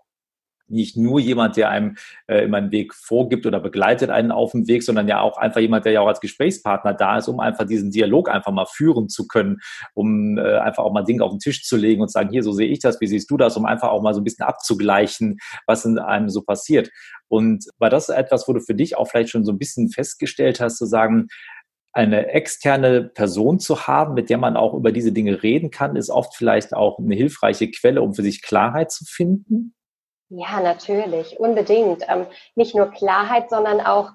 nicht 0.68 0.98
nur 0.98 1.20
jemand, 1.20 1.58
der 1.58 1.70
einem 1.70 1.98
äh, 2.28 2.44
immer 2.44 2.58
einen 2.58 2.72
Weg 2.72 2.94
vorgibt 2.94 3.46
oder 3.46 3.60
begleitet 3.60 4.10
einen 4.10 4.32
auf 4.32 4.52
dem 4.52 4.68
Weg, 4.68 4.84
sondern 4.84 5.08
ja 5.08 5.22
auch 5.22 5.38
einfach 5.38 5.62
jemand, 5.62 5.86
der 5.86 5.94
ja 5.94 6.02
auch 6.02 6.08
als 6.08 6.20
Gesprächspartner 6.20 6.94
da 6.94 7.18
ist, 7.18 7.28
um 7.28 7.40
einfach 7.40 7.66
diesen 7.66 7.92
Dialog 7.92 8.30
einfach 8.30 8.52
mal 8.52 8.66
führen 8.66 9.10
zu 9.10 9.28
können, 9.28 9.60
um 9.94 10.38
äh, 10.38 10.58
einfach 10.58 10.84
auch 10.84 10.94
mal 10.94 11.04
Dinge 11.04 11.24
auf 11.24 11.32
den 11.32 11.40
Tisch 11.40 11.64
zu 11.64 11.78
legen 11.78 12.02
und 12.02 12.12
sagen, 12.12 12.30
hier, 12.30 12.44
so 12.44 12.52
sehe 12.52 12.68
ich 12.68 12.80
das, 12.80 13.00
wie 13.02 13.08
siehst 13.08 13.30
du 13.30 13.38
das, 13.38 13.58
um 13.58 13.66
einfach 13.66 13.90
auch 13.90 14.02
mal 14.02 14.14
so 14.14 14.22
ein 14.22 14.24
bisschen 14.24 14.46
abzugleichen, 14.46 15.38
was 15.68 15.86
in 15.86 16.00
einem 16.00 16.30
so 16.30 16.42
passiert. 16.42 16.90
Und 17.28 17.66
war 17.78 17.90
das 17.90 18.10
etwas, 18.10 18.48
wo 18.48 18.54
du 18.54 18.60
für 18.60 18.76
dich 18.76 18.98
auch 18.98 19.06
vielleicht 19.06 19.30
schon 19.30 19.46
so 19.46 19.52
ein 19.52 19.60
bisschen 19.60 19.90
festgestellt 19.90 20.60
hast, 20.60 20.78
zu 20.78 20.86
sagen, 20.86 21.28
eine 21.94 22.30
externe 22.30 23.04
Person 23.04 23.60
zu 23.60 23.86
haben, 23.86 24.16
mit 24.16 24.30
der 24.30 24.40
man 24.40 24.58
auch 24.58 24.74
über 24.74 24.92
diese 24.92 25.12
Dinge 25.12 25.44
reden 25.44 25.70
kann, 25.70 25.96
ist 25.96 26.10
oft 26.10 26.36
vielleicht 26.36 26.74
auch 26.74 26.98
eine 26.98 27.16
hilfreiche 27.16 27.70
Quelle, 27.70 28.02
um 28.02 28.16
für 28.16 28.24
sich 28.24 28.42
Klarheit 28.42 28.92
zu 28.92 29.06
finden? 29.06 29.76
Ja, 30.36 30.60
natürlich, 30.62 31.40
unbedingt. 31.40 32.04
Ähm, 32.08 32.26
nicht 32.56 32.74
nur 32.74 32.88
Klarheit, 32.88 33.50
sondern 33.52 33.82
auch 33.82 34.12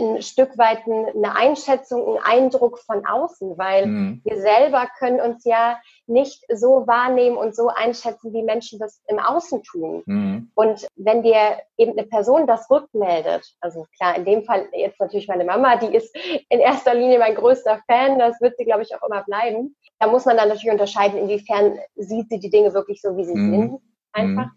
ein 0.00 0.22
Stück 0.22 0.56
weit 0.56 0.86
eine 0.86 1.36
Einschätzung, 1.36 2.16
ein 2.16 2.44
Eindruck 2.44 2.78
von 2.78 3.04
außen, 3.04 3.58
weil 3.58 3.86
mhm. 3.86 4.22
wir 4.24 4.40
selber 4.40 4.88
können 4.98 5.20
uns 5.20 5.44
ja 5.44 5.78
nicht 6.06 6.42
so 6.48 6.86
wahrnehmen 6.86 7.36
und 7.36 7.54
so 7.54 7.68
einschätzen, 7.68 8.32
wie 8.32 8.42
Menschen 8.42 8.78
das 8.78 9.02
im 9.08 9.18
Außen 9.18 9.62
tun. 9.62 10.02
Mhm. 10.06 10.50
Und 10.54 10.86
wenn 10.96 11.22
dir 11.22 11.58
eben 11.76 11.92
eine 11.92 12.06
Person 12.06 12.46
das 12.46 12.70
rückmeldet, 12.70 13.44
also 13.60 13.86
klar, 13.98 14.16
in 14.16 14.24
dem 14.24 14.44
Fall 14.44 14.66
jetzt 14.72 14.98
natürlich 14.98 15.28
meine 15.28 15.44
Mama, 15.44 15.76
die 15.76 15.94
ist 15.94 16.16
in 16.48 16.60
erster 16.60 16.94
Linie 16.94 17.18
mein 17.18 17.34
größter 17.34 17.80
Fan, 17.86 18.18
das 18.18 18.40
wird 18.40 18.56
sie, 18.56 18.64
glaube 18.64 18.82
ich, 18.82 18.94
auch 18.94 19.06
immer 19.06 19.22
bleiben. 19.24 19.76
Da 19.98 20.06
muss 20.06 20.24
man 20.24 20.38
dann 20.38 20.48
natürlich 20.48 20.72
unterscheiden, 20.72 21.18
inwiefern 21.18 21.78
sieht 21.94 22.30
sie 22.30 22.38
die 22.38 22.50
Dinge 22.50 22.72
wirklich 22.72 23.02
so, 23.02 23.18
wie 23.18 23.24
sie 23.24 23.36
mhm. 23.36 23.50
sind, 23.50 23.80
einfach. 24.12 24.50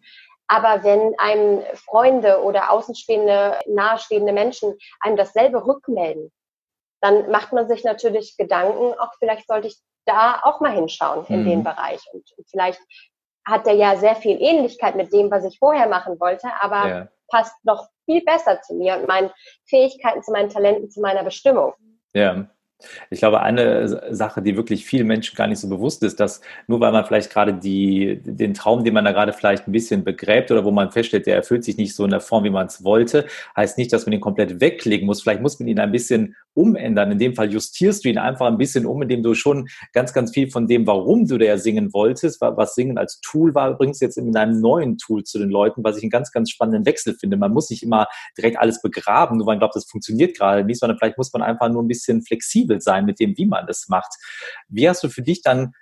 Aber 0.48 0.84
wenn 0.84 1.13
einem 1.20 1.63
Freunde 1.74 2.42
oder 2.42 2.72
außenstehende, 2.72 3.60
nahestehende 3.68 4.34
Menschen 4.34 4.77
einem 5.01 5.18
dasselbe 5.18 5.66
rückmelden, 5.66 6.32
dann 7.01 7.30
macht 7.30 7.54
man 7.54 7.68
sich 7.68 7.84
natürlich 7.84 8.38
Gedanken, 8.38 8.94
auch 9.00 9.13
vielleicht 9.20 9.48
sollte 9.48 9.68
ich 9.68 9.77
da 10.06 10.39
auch 10.44 10.62
mal 10.62 10.72
hinschauen 10.72 11.25
in 11.27 11.42
mhm. 11.42 11.50
den 11.50 11.63
Bereich. 11.63 12.01
Und 12.13 12.27
vielleicht 12.50 12.82
hat 13.46 13.66
der 13.66 13.75
ja 13.75 13.96
sehr 13.98 14.16
viel 14.16 14.42
Ähnlichkeit 14.42 14.96
mit 14.96 15.13
dem, 15.13 15.30
was 15.30 15.46
ich 15.46 15.60
vorher 15.60 15.88
machen 15.88 16.20
wollte, 16.20 16.50
aber 16.60 16.88
ja. 16.88 17.08
passt 17.30 17.54
noch 17.63 17.88
viel 18.06 18.24
besser 18.24 18.62
zu 18.62 18.74
mir 18.75 18.98
und 18.98 19.08
meinen 19.08 19.32
Fähigkeiten, 19.66 20.24
zu 20.24 20.32
meinen 20.32 20.50
Talenten, 20.50 20.89
zu 20.89 21.01
meiner 21.01 21.24
Bestimmung. 21.24 21.74
Ja. 22.13 22.48
Ich 23.10 23.20
glaube, 23.20 23.42
eine 23.42 24.14
Sache, 24.14 24.42
die 24.42 24.56
wirklich 24.56 24.86
vielen 24.86 25.08
Menschen 25.08 25.36
gar 25.36 25.48
nicht 25.48 25.60
so 25.60 25.68
bewusst 25.68 26.04
ist, 26.04 26.20
dass 26.20 26.42
nur 26.68 26.80
weil 26.80 26.92
man 26.92 27.06
vielleicht 27.06 27.32
gerade 27.32 27.54
die, 27.54 28.22
den 28.24 28.54
Traum, 28.54 28.84
den 28.84 28.94
man 28.94 29.06
da 29.06 29.12
gerade 29.12 29.34
vielleicht 29.34 29.68
ein 29.68 29.72
bisschen 29.72 30.04
begräbt 30.04 30.52
oder 30.52 30.64
wo 30.64 30.72
man 30.72 30.92
feststellt, 30.92 31.26
der 31.26 31.36
erfüllt 31.36 31.64
sich 31.64 31.78
nicht 31.78 31.96
so 31.96 32.04
in 32.06 32.12
der 32.12 32.20
Form, 32.20 32.44
wie 32.44 32.50
man 32.52 32.68
es 32.68 32.84
wollte, 32.84 33.26
heißt 33.56 33.78
nicht, 33.78 33.92
dass 33.92 34.06
man 34.06 34.14
ihn 34.14 34.22
komplett 34.22 34.62
wegklicken 34.62 35.08
muss. 35.08 35.22
Vielleicht 35.22 35.42
muss 35.42 35.60
man 35.60 35.68
ihn 35.68 35.80
ein 35.80 35.92
bisschen 35.92 36.36
umändern. 36.58 37.12
In 37.12 37.20
dem 37.20 37.36
Fall 37.36 37.52
justierst 37.52 38.04
du 38.04 38.10
ihn 38.10 38.18
einfach 38.18 38.48
ein 38.48 38.58
bisschen 38.58 38.86
um, 38.86 39.02
indem 39.02 39.24
du 39.24 39.34
schon 39.34 39.68
ganz, 39.94 40.14
ganz 40.14 40.32
viel 40.32 40.50
von 40.50 40.68
dem, 40.68 40.88
warum 40.88 41.28
du 41.28 41.38
da 41.38 41.58
singen 41.58 41.94
wolltest, 41.94 42.42
was 42.42 42.76
Singen 42.76 42.98
als 42.98 43.22
Tool 43.22 43.56
war, 43.56 43.78
bringst 43.78 44.02
jetzt 44.02 44.18
in 44.18 44.36
einem 44.36 44.60
neuen 44.60 44.98
Tool 44.98 45.24
zu 45.24 45.40
den 45.40 45.50
Leuten, 45.50 45.84
was 45.84 45.98
ich 45.98 46.04
einen 46.04 46.10
ganz, 46.10 46.32
ganz 46.32 46.50
spannenden 46.50 46.86
Wechsel 46.86 47.14
finde. 47.14 47.38
Man 47.38 47.54
muss 47.54 47.70
nicht 47.70 47.84
immer 47.84 48.08
direkt 48.38 48.58
alles 48.60 48.82
begraben, 48.82 49.38
nur 49.38 49.48
weil 49.48 49.54
man 49.54 49.60
glaubt, 49.60 49.76
das 49.76 49.86
funktioniert 49.86 50.38
gerade 50.38 50.64
nicht, 50.64 50.80
sondern 50.80 50.98
vielleicht 50.98 51.18
muss 51.18 51.32
man 51.32 51.42
einfach 51.42 51.70
nur 51.70 51.84
ein 51.84 51.88
bisschen 51.88 52.24
flexibel 52.24 52.48
flexibel 52.48 52.82
sein 52.82 53.06
mit 53.06 53.20
dem, 53.20 53.38
wie 53.38 53.46
man 53.46 53.66
das 53.68 53.88
macht. 53.90 54.14
Wie 54.68 54.88
hast 54.88 55.04
du 55.04 55.10
für 55.10 55.22
dich 55.22 55.42
dann 55.42 55.74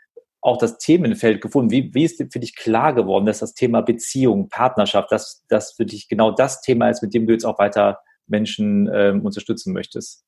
auch 0.41 0.57
das 0.57 0.77
Themenfeld 0.77 1.41
gefunden? 1.41 1.71
Wie, 1.71 1.93
wie 1.93 2.03
ist 2.03 2.23
für 2.31 2.39
dich 2.39 2.55
klar 2.55 2.93
geworden, 2.93 3.25
dass 3.25 3.39
das 3.39 3.53
Thema 3.53 3.81
Beziehung, 3.81 4.49
Partnerschaft, 4.49 5.11
dass 5.11 5.43
das 5.47 5.73
für 5.73 5.85
dich 5.85 6.07
genau 6.07 6.31
das 6.31 6.61
Thema 6.61 6.89
ist, 6.89 7.01
mit 7.01 7.13
dem 7.13 7.25
du 7.25 7.33
jetzt 7.33 7.45
auch 7.45 7.59
weiter 7.59 7.99
Menschen 8.27 8.89
ähm, 8.93 9.25
unterstützen 9.25 9.73
möchtest? 9.73 10.23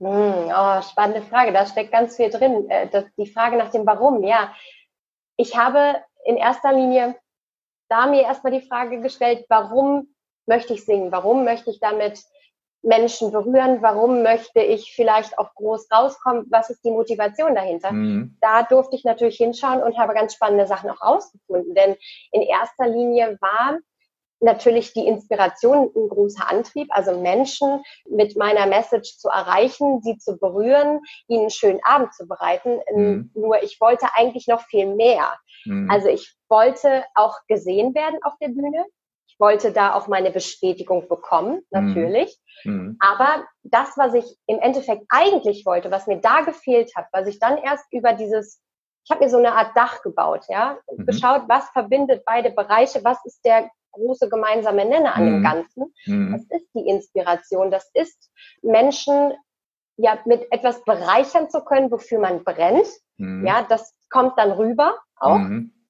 Hm, 0.00 0.52
oh, 0.54 0.82
spannende 0.82 1.22
Frage. 1.22 1.52
Da 1.52 1.66
steckt 1.66 1.92
ganz 1.92 2.16
viel 2.16 2.30
drin. 2.30 2.68
Äh, 2.68 2.88
das, 2.88 3.04
die 3.16 3.30
Frage 3.30 3.56
nach 3.56 3.70
dem 3.70 3.86
Warum. 3.86 4.24
Ja, 4.24 4.54
ich 5.36 5.56
habe 5.56 5.96
in 6.24 6.36
erster 6.36 6.72
Linie 6.72 7.16
da 7.88 8.06
mir 8.06 8.22
erstmal 8.22 8.52
die 8.52 8.66
Frage 8.66 9.00
gestellt, 9.00 9.44
warum 9.48 10.14
möchte 10.46 10.74
ich 10.74 10.84
singen? 10.84 11.12
Warum 11.12 11.44
möchte 11.44 11.70
ich 11.70 11.80
damit 11.80 12.22
Menschen 12.82 13.32
berühren? 13.32 13.82
Warum 13.82 14.22
möchte 14.22 14.60
ich 14.60 14.94
vielleicht 14.94 15.38
auch 15.38 15.54
groß 15.54 15.90
rauskommen? 15.92 16.46
Was 16.50 16.70
ist 16.70 16.84
die 16.84 16.90
Motivation 16.90 17.54
dahinter? 17.54 17.92
Mhm. 17.92 18.36
Da 18.40 18.62
durfte 18.62 18.96
ich 18.96 19.04
natürlich 19.04 19.36
hinschauen 19.36 19.82
und 19.82 19.98
habe 19.98 20.14
ganz 20.14 20.34
spannende 20.34 20.66
Sachen 20.66 20.90
auch 20.90 21.00
rausgefunden. 21.00 21.74
Denn 21.74 21.96
in 22.32 22.42
erster 22.42 22.88
Linie 22.88 23.38
war 23.40 23.78
natürlich 24.44 24.92
die 24.92 25.06
Inspiration 25.06 25.90
ein 25.94 26.08
großer 26.08 26.48
Antrieb, 26.48 26.88
also 26.90 27.20
Menschen 27.20 27.82
mit 28.08 28.36
meiner 28.36 28.66
Message 28.66 29.18
zu 29.18 29.28
erreichen, 29.28 30.02
sie 30.02 30.18
zu 30.18 30.36
berühren, 30.36 31.00
ihnen 31.26 31.42
einen 31.42 31.50
schönen 31.50 31.80
Abend 31.82 32.14
zu 32.14 32.26
bereiten. 32.28 32.80
Mhm. 32.94 33.30
Nur 33.34 33.62
ich 33.62 33.80
wollte 33.80 34.06
eigentlich 34.14 34.46
noch 34.46 34.62
viel 34.62 34.94
mehr. 34.94 35.34
Mhm. 35.64 35.90
Also 35.90 36.08
ich 36.08 36.36
wollte 36.48 37.04
auch 37.14 37.38
gesehen 37.48 37.94
werden 37.94 38.20
auf 38.22 38.34
der 38.40 38.48
Bühne. 38.48 38.84
Ich 39.26 39.40
wollte 39.40 39.72
da 39.72 39.94
auch 39.94 40.06
meine 40.06 40.30
Bestätigung 40.30 41.08
bekommen, 41.08 41.54
mhm. 41.54 41.62
natürlich. 41.70 42.38
Mhm. 42.64 42.96
Aber 43.00 43.44
das, 43.62 43.96
was 43.96 44.14
ich 44.14 44.36
im 44.46 44.60
Endeffekt 44.60 45.04
eigentlich 45.08 45.66
wollte, 45.66 45.90
was 45.90 46.06
mir 46.06 46.18
da 46.20 46.42
gefehlt 46.42 46.94
hat, 46.94 47.06
was 47.12 47.26
ich 47.26 47.40
dann 47.40 47.58
erst 47.58 47.86
über 47.92 48.12
dieses, 48.12 48.60
ich 49.04 49.10
habe 49.10 49.24
mir 49.24 49.30
so 49.30 49.38
eine 49.38 49.54
Art 49.54 49.76
Dach 49.76 50.02
gebaut, 50.02 50.44
ja, 50.48 50.78
mhm. 50.88 51.06
geschaut, 51.06 51.42
was 51.48 51.68
verbindet 51.70 52.24
beide 52.24 52.50
Bereiche, 52.50 53.02
was 53.02 53.18
ist 53.24 53.44
der 53.44 53.70
große 53.94 54.28
gemeinsame 54.28 54.84
Nenner 54.84 55.14
an 55.14 55.24
dem 55.24 55.38
mhm. 55.38 55.42
Ganzen. 55.42 55.94
Mhm. 56.06 56.32
Das 56.32 56.60
ist 56.60 56.68
die 56.74 56.88
Inspiration, 56.88 57.70
das 57.70 57.90
ist 57.94 58.30
Menschen 58.62 59.32
ja 59.96 60.18
mit 60.24 60.50
etwas 60.52 60.84
bereichern 60.84 61.50
zu 61.50 61.64
können, 61.64 61.90
wofür 61.90 62.18
man 62.18 62.44
brennt. 62.44 62.86
Mhm. 63.16 63.46
Ja, 63.46 63.62
das 63.62 63.94
kommt 64.10 64.38
dann 64.38 64.52
rüber 64.52 64.98
auch. 65.16 65.40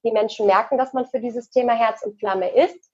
Die 0.05 0.13
Menschen 0.13 0.47
merken, 0.47 0.77
dass 0.77 0.93
man 0.93 1.07
für 1.07 1.21
dieses 1.21 1.51
Thema 1.51 1.73
Herz 1.73 2.03
und 2.03 2.19
Flamme 2.19 2.51
ist. 2.51 2.91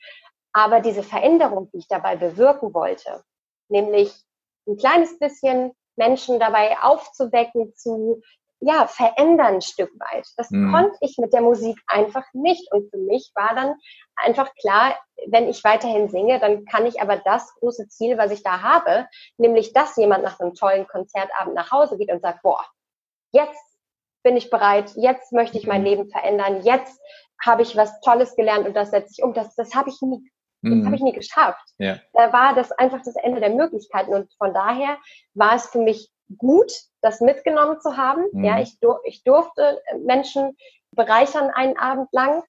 Aber 0.53 0.81
diese 0.81 1.03
Veränderung, 1.03 1.69
die 1.73 1.79
ich 1.79 1.89
dabei 1.89 2.17
bewirken 2.17 2.73
wollte, 2.75 3.23
nämlich 3.69 4.13
ein 4.67 4.77
kleines 4.77 5.19
bisschen 5.19 5.73
Menschen 5.97 6.41
dabei 6.41 6.77
aufzuwecken, 6.83 7.75
zu 7.75 8.23
ja, 8.61 8.87
verändern 8.87 9.55
ein 9.55 9.63
Stück 9.63 9.91
weit. 9.99 10.27
Das 10.37 10.51
mhm. 10.51 10.71
konnte 10.73 10.97
ich 11.01 11.17
mit 11.19 11.33
der 11.33 11.41
Musik 11.41 11.81
einfach 11.87 12.25
nicht. 12.35 12.71
Und 12.73 12.91
für 12.91 12.99
mich 12.99 13.33
war 13.35 13.55
dann 13.55 13.75
einfach 14.17 14.55
klar, 14.55 14.99
wenn 15.29 15.49
ich 15.49 15.65
weiterhin 15.65 16.09
singe, 16.09 16.39
dann 16.39 16.65
kann 16.67 16.87
ich 16.87 17.01
aber 17.01 17.17
das 17.17 17.55
große 17.55 17.89
Ziel, 17.89 18.19
was 18.19 18.31
ich 18.31 18.43
da 18.43 18.63
habe, 18.63 19.07
nämlich, 19.39 19.73
dass 19.73 19.97
jemand 19.97 20.25
nach 20.25 20.39
einem 20.41 20.55
tollen 20.55 20.87
Konzertabend 20.87 21.55
nach 21.55 21.71
Hause 21.71 21.97
geht 21.97 22.13
und 22.13 22.21
sagt, 22.21 22.43
boah, 22.43 22.65
jetzt 23.33 23.65
bin 24.23 24.37
ich 24.37 24.51
bereit, 24.51 24.93
jetzt 24.97 25.33
möchte 25.33 25.57
ich 25.57 25.67
mein 25.67 25.81
mhm. 25.81 25.87
Leben 25.87 26.11
verändern, 26.11 26.63
jetzt 26.63 27.01
habe 27.43 27.63
ich 27.63 27.77
was 27.77 28.01
Tolles 28.01 28.37
gelernt 28.37 28.67
und 28.67 28.77
das 28.77 28.91
setze 28.91 29.15
ich 29.17 29.23
um. 29.23 29.33
Das, 29.33 29.55
das 29.55 29.75
habe 29.75 29.89
ich 29.89 30.03
nie 30.03 30.31
das 30.63 30.73
mhm. 30.73 30.85
habe 30.85 30.97
ich 30.97 31.03
nie 31.03 31.13
geschafft. 31.13 31.65
Ja. 31.79 31.99
Da 32.13 32.33
war 32.33 32.55
das 32.55 32.71
einfach 32.73 33.01
das 33.03 33.17
Ende 33.17 33.41
der 33.41 33.51
Möglichkeiten. 33.51 34.13
Und 34.13 34.31
von 34.35 34.53
daher 34.53 34.99
war 35.35 35.55
es 35.55 35.67
für 35.69 35.79
mich 35.79 36.11
gut, 36.39 36.73
das 37.01 37.21
mitgenommen 37.21 37.81
zu 37.81 37.97
haben. 37.97 38.25
Mhm. 38.33 38.45
Ja, 38.45 38.61
ich, 38.61 38.79
dur 38.81 39.01
ich 39.05 39.23
durfte 39.25 39.83
Menschen 40.05 40.57
bereichern 40.93 41.51
einen 41.55 41.77
Abend 41.79 42.09
lang. 42.13 42.43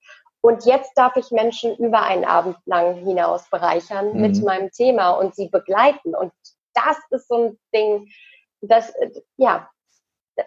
Und 0.44 0.66
jetzt 0.66 0.94
darf 0.96 1.16
ich 1.18 1.30
Menschen 1.30 1.76
über 1.78 2.02
einen 2.02 2.26
Abend 2.26 2.58
lang 2.66 2.96
hinaus 2.96 3.48
bereichern 3.50 4.14
mhm. 4.14 4.22
mit 4.22 4.44
meinem 4.44 4.72
Thema 4.72 5.12
und 5.12 5.36
sie 5.36 5.50
begleiten. 5.50 6.16
Und 6.16 6.34
das 6.74 6.98
ist 7.12 7.28
so 7.28 7.50
ein 7.50 7.60
Ding, 7.74 8.10
das, 8.62 8.94
ja, 9.38 9.70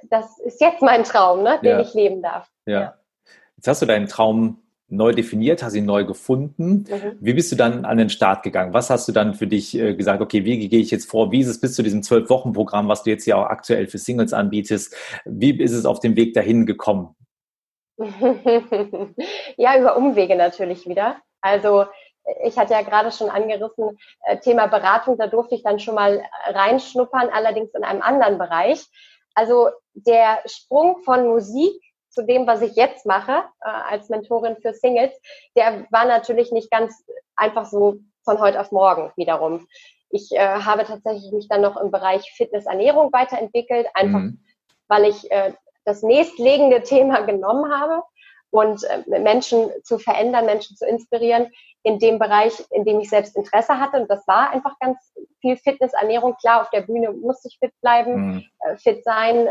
das 0.05 0.39
ist 0.41 0.61
jetzt 0.61 0.83
mein 0.83 1.05
Traum, 1.05 1.43
ne, 1.43 1.61
den 1.63 1.79
ja. 1.79 1.81
ich 1.81 1.95
leben 1.95 2.23
darf. 2.23 2.49
Ja. 2.67 2.81
ja. 2.81 2.99
Jetzt 3.57 3.69
hast 3.69 3.83
du 3.83 3.87
deinen 3.87 4.09
Traum 4.09 4.64
neu 4.89 5.13
definiert, 5.13 5.63
hast 5.63 5.75
ihn 5.75 5.87
neu 5.87 6.05
gefunden. 6.05 6.85
Mhm. 6.89 7.19
Wie 7.21 7.35
bist 7.35 7.51
du 7.51 7.57
dann 7.57 7.85
an 7.85 7.97
den 7.97 8.11
Start 8.11 8.43
gegangen? 8.43 8.75
Was 8.75 8.91
hast 8.91 9.09
du 9.09 9.13
dann 9.13 9.35
für 9.35 9.47
dich 9.47 9.77
äh, 9.79 9.95
gesagt, 9.95 10.21
okay, 10.21 10.45
wie 10.45 10.69
gehe 10.69 10.81
ich 10.81 10.91
jetzt 10.91 11.09
vor? 11.11 11.33
Wie 11.33 11.41
ist 11.41 11.49
es 11.49 11.61
bis 11.61 11.75
zu 11.75 11.83
diesem 11.83 12.03
Zwölf-Wochen-Programm, 12.03 12.89
was 12.89 13.03
du 13.03 13.11
jetzt 13.11 13.27
ja 13.27 13.37
auch 13.37 13.47
aktuell 13.47 13.87
für 13.87 13.99
Singles 13.99 14.33
anbietest? 14.33 14.95
Wie 15.25 15.59
ist 15.59 15.73
es 15.73 15.87
auf 15.87 16.01
dem 16.01 16.17
Weg 16.17 16.35
dahin 16.35 16.67
gekommen? 16.67 17.15
ja, 19.57 19.79
über 19.79 19.97
Umwege 19.97 20.37
natürlich 20.37 20.87
wieder. 20.89 21.17
Also 21.41 21.85
ich 22.45 22.57
hatte 22.59 22.73
ja 22.73 22.83
gerade 22.83 23.13
schon 23.13 23.29
angerissen, 23.31 23.99
äh, 24.25 24.39
Thema 24.39 24.67
Beratung, 24.67 25.19
da 25.19 25.27
durfte 25.27 25.55
ich 25.55 25.63
dann 25.63 25.79
schon 25.79 25.95
mal 25.95 26.23
reinschnuppern, 26.47 27.29
allerdings 27.29 27.75
in 27.75 27.85
einem 27.85 28.03
anderen 28.03 28.39
Bereich. 28.39 28.87
Also 29.35 29.69
der 29.93 30.39
Sprung 30.47 30.99
von 31.05 31.27
Musik 31.27 31.81
zu 32.15 32.23
dem, 32.23 32.47
was 32.47 32.63
ich 32.63 32.77
jetzt 32.77 33.05
mache 33.07 33.45
äh, 33.61 33.69
als 33.69 34.09
Mentorin 34.09 34.57
für 34.57 34.73
Singles, 34.73 35.13
der 35.57 35.87
war 35.91 36.07
natürlich 36.07 36.53
nicht 36.53 36.71
ganz 36.71 37.05
einfach 37.37 37.67
so 37.67 37.97
von 38.25 38.41
heute 38.41 38.61
auf 38.61 38.73
morgen 38.73 39.13
wiederum. 39.17 39.67
Ich 40.11 40.31
äh, 40.33 40.39
habe 40.39 40.85
tatsächlich 40.85 41.33
mich 41.33 41.49
dann 41.49 41.61
noch 41.61 41.77
im 41.77 41.91
Bereich 41.91 42.33
Fitness, 42.37 42.67
Ernährung 42.67 43.13
weiterentwickelt, 43.13 43.89
einfach 43.95 44.21
mhm. 44.21 44.41
weil 44.89 45.07
ich 45.07 45.31
äh, 45.31 45.53
das 45.85 46.03
nächstlegende 46.03 46.83
Thema 46.85 47.23
genommen 47.23 47.73
habe 47.73 48.03
und 48.55 48.85
äh, 48.85 49.19
Menschen 49.19 49.69
zu 49.83 49.99
verändern, 49.99 50.47
Menschen 50.47 50.77
zu 50.77 50.87
inspirieren 50.87 51.51
in 51.83 51.99
dem 51.99 52.21
Bereich, 52.21 52.53
in 52.71 52.85
dem 52.85 53.01
ich 53.01 53.11
selbst 53.11 53.37
Interesse 53.37 53.81
hatte. 53.81 54.01
Und 54.01 54.09
das 54.09 54.25
war 54.29 54.51
einfach 54.51 54.79
ganz 54.79 54.97
viel 55.41 55.57
Fitness, 55.57 55.93
Ernährung. 55.93 56.37
Klar, 56.41 56.63
auf 56.63 56.71
der 56.71 56.83
Bühne 56.83 57.11
musste 57.11 57.49
ich 57.49 57.59
fit 57.59 57.73
bleiben, 57.81 58.15
mhm. 58.15 58.45
äh, 58.61 58.77
fit 58.77 59.03
sein, 59.03 59.49
äh, 59.49 59.51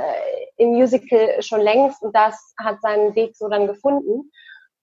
im 0.55 0.69
Musical 0.69 1.41
schon 1.41 1.59
längst. 1.59 2.01
Und 2.01 2.15
das 2.15 2.55
hat 2.57 2.81
seinen 2.81 3.13
Weg 3.13 3.35
so 3.35 3.49
dann 3.49 3.67
gefunden, 3.67 4.31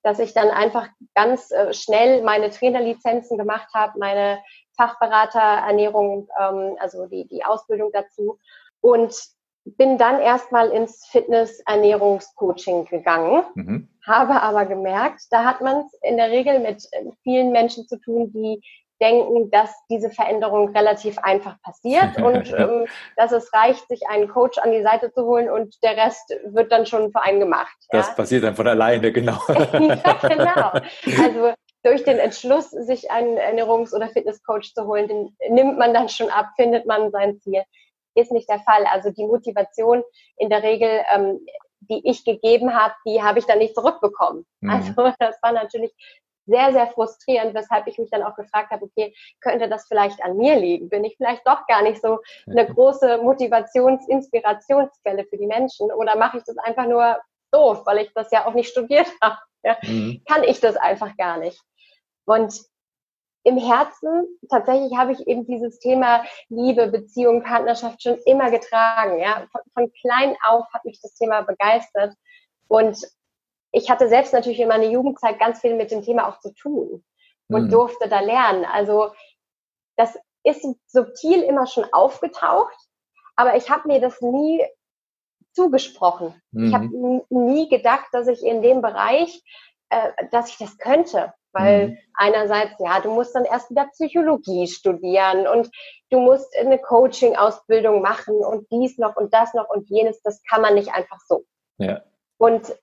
dass 0.03 0.19
ich 0.19 0.35
dann 0.35 0.51
einfach 0.51 0.89
ganz 1.15 1.51
schnell 1.73 2.23
meine 2.23 2.51
Trainerlizenzen 2.51 3.39
gemacht 3.39 3.69
habe, 3.75 3.99
meine 3.99 4.39
Fachberater 4.77 5.41
Ernährung, 5.41 6.29
ähm, 6.39 6.77
also 6.79 7.07
die, 7.07 7.27
die 7.27 7.43
Ausbildung 7.43 7.91
dazu. 7.93 8.39
Und 8.83 9.15
bin 9.65 9.99
dann 9.99 10.21
erstmal 10.21 10.71
ins 10.71 11.07
Fitness-Ernährungscoaching 11.07 12.87
gegangen, 12.87 13.45
mhm. 13.55 13.90
Habe 14.07 14.43
aber 14.43 14.67
gemerkt, 14.67 15.23
da 15.31 15.45
hat 15.45 15.61
man 15.61 15.81
es 15.81 15.99
in 16.03 16.17
der 16.17 16.31
Regel 16.31 16.61
mit 16.61 16.87
äh, 16.93 17.05
vielen 17.23 17.53
Menschen 17.53 17.87
zu 17.87 17.99
tun, 18.01 18.33
die 18.33 18.61
denken, 19.01 19.51
dass 19.51 19.71
diese 19.89 20.11
Veränderung 20.11 20.69
relativ 20.77 21.19
einfach 21.19 21.61
passiert 21.63 22.17
und 22.23 22.53
ähm, 22.53 22.87
dass 23.17 23.33
es 23.33 23.53
reicht, 23.53 23.89
sich 23.89 24.03
einen 24.09 24.29
Coach 24.29 24.59
an 24.59 24.73
die 24.73 24.83
Seite 24.83 25.13
zu 25.13 25.25
holen 25.25 25.51
und 25.51 25.83
der 25.83 25.97
Rest 25.97 26.35
wird 26.45 26.71
dann 26.71 26.87
schon 26.87 27.11
für 27.11 27.23
einen 27.23 27.41
gemacht. 27.41 27.77
Das 27.91 28.09
ja? 28.09 28.15
passiert 28.15 28.45
dann 28.45 28.55
von 28.55 28.69
alleine, 28.69 29.11
genau. 29.13 29.39
ja, 29.49 30.29
genau. 30.29 30.73
Also 31.23 31.55
durch 31.83 32.05
den 32.05 32.19
Entschluss, 32.19 32.71
sich 32.71 33.11
einen 33.11 33.39
Ernährungs- 33.39 33.95
oder 33.95 34.09
Fitnesscoach 34.09 34.75
zu 34.75 34.87
holen, 34.87 35.09
den 35.09 35.37
nimmt 35.49 35.79
man 35.79 35.95
dann 35.95 36.09
schon 36.09 36.29
ab, 36.29 36.49
findet 36.57 36.87
man 36.87 37.11
sein 37.11 37.41
Ziel. 37.41 37.63
Ist 38.15 38.33
nicht 38.33 38.51
der 38.51 38.61
Fall. 38.61 38.85
Also 38.93 39.11
die 39.11 39.25
Motivation 39.25 40.03
in 40.37 40.51
der 40.51 40.63
Regel, 40.63 41.01
ähm, 41.15 41.41
die 41.81 42.09
ich 42.09 42.25
gegeben 42.25 42.75
habe, 42.75 42.95
die 43.07 43.23
habe 43.23 43.39
ich 43.39 43.47
dann 43.47 43.59
nicht 43.59 43.75
zurückbekommen. 43.75 44.47
Mhm. 44.61 44.71
Also 44.71 44.93
das 45.19 45.43
war 45.43 45.53
natürlich 45.53 45.93
sehr, 46.47 46.73
sehr 46.73 46.87
frustrierend, 46.89 47.55
weshalb 47.55 47.87
ich 47.87 47.99
mich 47.99 48.11
dann 48.11 48.23
auch 48.23 48.35
gefragt 48.35 48.71
habe, 48.71 48.85
okay, 48.85 49.15
könnte 49.41 49.69
das 49.69 49.87
vielleicht 49.87 50.23
an 50.23 50.37
mir 50.37 50.57
liegen? 50.57 50.89
Bin 50.89 51.05
ich 51.05 51.17
vielleicht 51.17 51.47
doch 51.47 51.67
gar 51.67 51.83
nicht 51.83 52.01
so 52.03 52.21
eine 52.47 52.67
große 52.67 53.19
Motivations-, 53.19 54.09
Inspirationsquelle 54.09 55.25
für 55.27 55.39
die 55.39 55.47
Menschen 55.47 55.93
oder 55.93 56.17
mache 56.17 56.39
ich 56.39 56.45
das 56.45 56.59
einfach 56.59 56.87
nur 56.87 57.19
doof, 57.53 57.83
weil 57.85 57.99
ich 57.99 58.13
das 58.15 58.31
ja 58.33 58.47
auch 58.47 58.55
nicht 58.55 58.71
studiert 58.71 59.07
habe? 59.23 59.39
Ja? 59.63 59.77
Mhm. 59.83 60.23
Kann 60.29 60.45
ich 60.45 60.61
das 60.61 60.77
einfach 60.77 61.17
gar 61.17 61.39
nicht. 61.39 61.61
Und 62.27 62.70
im 63.43 63.57
Herzen, 63.57 64.39
tatsächlich 64.51 64.97
habe 64.97 65.13
ich 65.13 65.27
eben 65.27 65.47
dieses 65.47 65.79
Thema 65.79 66.25
Liebe, 66.49 66.89
Beziehung, 66.89 67.43
Partnerschaft 67.43 68.03
schon 68.03 68.19
immer 68.27 68.51
getragen. 68.51 69.19
Ja? 69.19 69.47
Von, 69.51 69.61
von 69.73 69.93
klein 70.01 70.37
auf 70.47 70.67
hat 70.73 70.85
mich 70.85 71.01
das 71.01 71.15
Thema 71.15 71.43
begeistert. 71.43 72.15
Und 72.69 72.99
ich 73.73 73.91
hatte 73.91 74.09
selbst 74.09 74.33
natürlich 74.33 74.61
in 74.61 74.69
meiner 74.69 74.85
Jugendzeit 74.85 75.39
ganz 75.39 75.61
viel 75.61 75.75
mit 75.75 75.91
dem 75.91 76.03
Thema 76.03 76.29
auch 76.29 76.41
zu 76.41 76.53
tun 76.55 77.05
und 77.49 77.65
mhm. 77.65 77.71
durfte 77.71 78.09
da 78.09 78.21
lernen. 78.21 78.65
Also 78.65 79.13
das 79.97 80.19
ist 80.45 80.67
subtil 80.87 81.43
immer 81.43 81.67
schon 81.67 81.87
aufgetaucht, 81.93 82.77
aber 83.37 83.57
ich 83.57 83.71
habe 83.71 83.89
mir 83.89 84.01
das 84.01 84.21
nie 84.21 84.65
zugesprochen. 85.53 86.41
Mhm. 86.53 86.65
Ich 86.65 86.75
habe 86.75 87.25
nie 87.29 87.69
gedacht, 87.69 88.07
dass 88.13 88.29
ich 88.29 88.43
in 88.45 88.63
dem 88.63 88.83
Bereich, 88.83 89.43
äh, 89.89 90.11
dass 90.31 90.51
ich 90.51 90.59
das 90.59 90.79
könnte. 90.79 91.33
Weil 91.53 91.89
mhm. 91.89 91.99
einerseits, 92.15 92.75
ja, 92.79 93.01
du 93.01 93.11
musst 93.11 93.35
dann 93.35 93.45
erst 93.45 93.71
wieder 93.71 93.87
Psychologie 93.93 94.67
studieren 94.69 95.47
und 95.47 95.71
du 96.11 96.21
musst 96.21 96.57
eine 96.57 96.79
Coaching-Ausbildung 96.79 98.03
machen 98.03 98.37
und 98.37 98.71
dies 98.71 98.99
noch 98.99 99.17
und 99.17 99.35
das 99.35 99.55
noch 99.55 99.69
und 99.69 99.89
jenes. 99.89 100.23
Das 100.23 100.43
kann 100.49 100.63
man 100.63 100.75
nicht 100.75 100.93
einfach 100.93 101.19
so. 101.27 101.45
Ja. 101.79 102.03
Und 102.39 102.75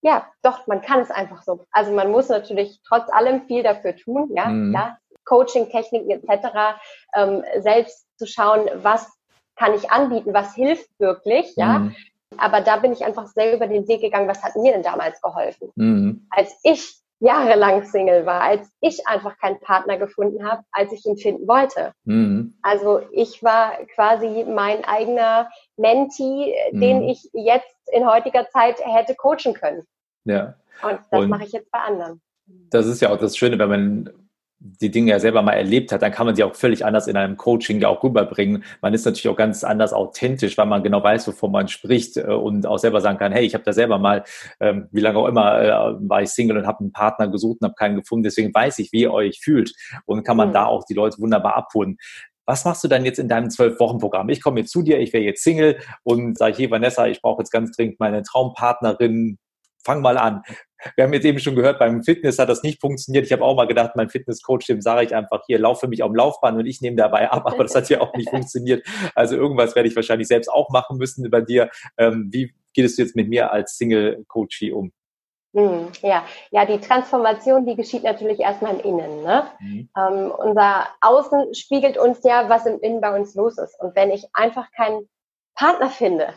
ja, 0.00 0.26
doch, 0.42 0.66
man 0.66 0.80
kann 0.80 1.00
es 1.00 1.10
einfach 1.10 1.42
so. 1.42 1.66
Also 1.72 1.92
man 1.92 2.10
muss 2.10 2.28
natürlich 2.28 2.80
trotz 2.86 3.10
allem 3.10 3.46
viel 3.46 3.62
dafür 3.62 3.96
tun, 3.96 4.30
ja, 4.34 4.46
mhm. 4.46 4.72
ja 4.72 4.98
Coaching, 5.24 5.68
Techniken 5.68 6.10
etc. 6.10 6.78
Ähm, 7.14 7.44
selbst 7.58 8.06
zu 8.16 8.26
schauen, 8.26 8.68
was 8.76 9.10
kann 9.56 9.74
ich 9.74 9.90
anbieten, 9.90 10.32
was 10.32 10.54
hilft 10.54 10.88
wirklich, 10.98 11.54
ja. 11.56 11.80
Mhm. 11.80 11.96
Aber 12.36 12.60
da 12.60 12.76
bin 12.76 12.92
ich 12.92 13.04
einfach 13.04 13.26
selber 13.26 13.66
den 13.66 13.88
Weg 13.88 14.00
gegangen, 14.00 14.28
was 14.28 14.42
hat 14.42 14.54
mir 14.56 14.72
denn 14.72 14.82
damals 14.82 15.20
geholfen? 15.20 15.70
Mhm. 15.74 16.26
Als 16.30 16.58
ich 16.62 17.00
jahrelang 17.20 17.84
Single 17.84 18.26
war, 18.26 18.42
als 18.42 18.70
ich 18.80 19.06
einfach 19.06 19.38
keinen 19.38 19.60
Partner 19.60 19.98
gefunden 19.98 20.48
habe, 20.48 20.62
als 20.70 20.92
ich 20.92 21.04
ihn 21.04 21.16
finden 21.16 21.48
wollte. 21.48 21.92
Mhm. 22.04 22.54
Also 22.62 23.02
ich 23.12 23.42
war 23.42 23.72
quasi 23.94 24.44
mein 24.48 24.84
eigener 24.84 25.48
Mentee, 25.76 26.54
mhm. 26.72 26.80
den 26.80 27.02
ich 27.04 27.28
jetzt 27.32 27.74
in 27.92 28.08
heutiger 28.08 28.48
Zeit 28.50 28.76
hätte 28.84 29.14
coachen 29.14 29.54
können. 29.54 29.82
Ja. 30.24 30.54
Und 30.82 31.00
das 31.10 31.26
mache 31.26 31.44
ich 31.44 31.52
jetzt 31.52 31.70
bei 31.72 31.80
anderen. 31.80 32.20
Das 32.70 32.86
ist 32.86 33.00
ja 33.00 33.10
auch 33.10 33.18
das 33.18 33.36
Schöne, 33.36 33.58
wenn 33.58 33.68
man 33.68 34.27
die 34.60 34.90
Dinge 34.90 35.12
ja 35.12 35.20
selber 35.20 35.42
mal 35.42 35.52
erlebt 35.52 35.92
hat, 35.92 36.02
dann 36.02 36.10
kann 36.10 36.26
man 36.26 36.34
sie 36.34 36.42
auch 36.42 36.54
völlig 36.54 36.84
anders 36.84 37.06
in 37.06 37.16
einem 37.16 37.36
Coaching 37.36 37.80
ja 37.80 37.88
auch 37.88 38.02
rüberbringen. 38.02 38.64
Man 38.82 38.92
ist 38.92 39.04
natürlich 39.04 39.28
auch 39.28 39.36
ganz 39.36 39.62
anders 39.62 39.92
authentisch, 39.92 40.58
weil 40.58 40.66
man 40.66 40.82
genau 40.82 41.02
weiß, 41.02 41.28
wovon 41.28 41.52
man 41.52 41.68
spricht 41.68 42.16
äh, 42.16 42.22
und 42.22 42.66
auch 42.66 42.78
selber 42.78 43.00
sagen 43.00 43.18
kann, 43.18 43.32
hey, 43.32 43.44
ich 43.44 43.54
habe 43.54 43.64
da 43.64 43.72
selber 43.72 43.98
mal, 43.98 44.24
ähm, 44.60 44.88
wie 44.90 45.00
lange 45.00 45.18
auch 45.18 45.28
immer, 45.28 45.62
äh, 45.62 46.08
war 46.08 46.22
ich 46.22 46.30
Single 46.30 46.58
und 46.58 46.66
habe 46.66 46.80
einen 46.80 46.92
Partner 46.92 47.28
gesucht 47.28 47.58
und 47.60 47.66
habe 47.66 47.76
keinen 47.76 47.96
gefunden. 47.96 48.24
Deswegen 48.24 48.52
weiß 48.52 48.80
ich, 48.80 48.92
wie 48.92 49.02
ihr 49.02 49.12
euch 49.12 49.40
fühlt 49.40 49.72
und 50.06 50.24
kann 50.24 50.36
man 50.36 50.48
mhm. 50.48 50.54
da 50.54 50.66
auch 50.66 50.84
die 50.84 50.94
Leute 50.94 51.18
wunderbar 51.18 51.56
abholen. 51.56 51.96
Was 52.44 52.64
machst 52.64 52.82
du 52.82 52.88
dann 52.88 53.04
jetzt 53.04 53.18
in 53.18 53.28
deinem 53.28 53.50
Zwölf-Wochen-Programm? 53.50 54.28
Ich 54.30 54.42
komme 54.42 54.60
jetzt 54.60 54.72
zu 54.72 54.82
dir, 54.82 54.98
ich 54.98 55.12
wäre 55.12 55.22
jetzt 55.22 55.44
Single 55.44 55.78
und 56.02 56.36
sage, 56.36 56.56
hey 56.56 56.70
Vanessa, 56.70 57.06
ich 57.06 57.20
brauche 57.20 57.42
jetzt 57.42 57.50
ganz 57.50 57.76
dringend 57.76 58.00
meine 58.00 58.22
Traumpartnerin, 58.22 59.38
fang 59.84 60.00
mal 60.00 60.18
an. 60.18 60.42
Wir 60.96 61.04
haben 61.04 61.12
jetzt 61.12 61.24
eben 61.24 61.38
schon 61.38 61.54
gehört, 61.54 61.78
beim 61.78 62.02
Fitness 62.02 62.38
hat 62.38 62.48
das 62.48 62.62
nicht 62.62 62.80
funktioniert. 62.80 63.26
Ich 63.26 63.32
habe 63.32 63.44
auch 63.44 63.56
mal 63.56 63.66
gedacht, 63.66 63.92
mein 63.96 64.08
Fitnesscoach, 64.08 64.66
dem 64.68 64.80
sage 64.80 65.04
ich 65.04 65.14
einfach 65.14 65.42
hier, 65.46 65.58
laufe 65.58 65.88
mich 65.88 66.02
auf 66.02 66.10
dem 66.10 66.16
Laufbahn 66.16 66.56
und 66.56 66.66
ich 66.66 66.80
nehme 66.80 66.96
dabei 66.96 67.30
ab, 67.30 67.44
aber 67.46 67.64
das 67.64 67.74
hat 67.74 67.88
ja 67.88 68.00
auch 68.00 68.14
nicht 68.14 68.30
funktioniert. 68.30 68.86
Also 69.14 69.36
irgendwas 69.36 69.74
werde 69.74 69.88
ich 69.88 69.96
wahrscheinlich 69.96 70.28
selbst 70.28 70.48
auch 70.48 70.70
machen 70.70 70.98
müssen 70.98 71.28
bei 71.30 71.40
dir. 71.40 71.70
Ähm, 71.96 72.28
wie 72.30 72.54
gehst 72.74 72.98
du 72.98 73.02
jetzt 73.02 73.16
mit 73.16 73.28
mir 73.28 73.52
als 73.52 73.76
Single-Coachie 73.76 74.72
um? 74.72 74.92
Hm, 75.54 75.88
ja, 76.02 76.24
ja, 76.50 76.66
die 76.66 76.78
Transformation, 76.78 77.64
die 77.64 77.74
geschieht 77.74 78.02
natürlich 78.02 78.38
erstmal 78.40 78.74
im 78.74 78.80
Innen. 78.80 79.22
Ne? 79.22 79.46
Mhm. 79.60 79.88
Ähm, 79.96 80.30
unser 80.30 80.86
Außen 81.00 81.54
spiegelt 81.54 81.96
uns 81.96 82.22
ja, 82.22 82.48
was 82.48 82.66
im 82.66 82.80
Innen 82.80 83.00
bei 83.00 83.16
uns 83.18 83.34
los 83.34 83.56
ist. 83.56 83.80
Und 83.80 83.96
wenn 83.96 84.10
ich 84.10 84.26
einfach 84.34 84.70
keinen 84.72 85.08
Partner 85.54 85.88
finde, 85.88 86.34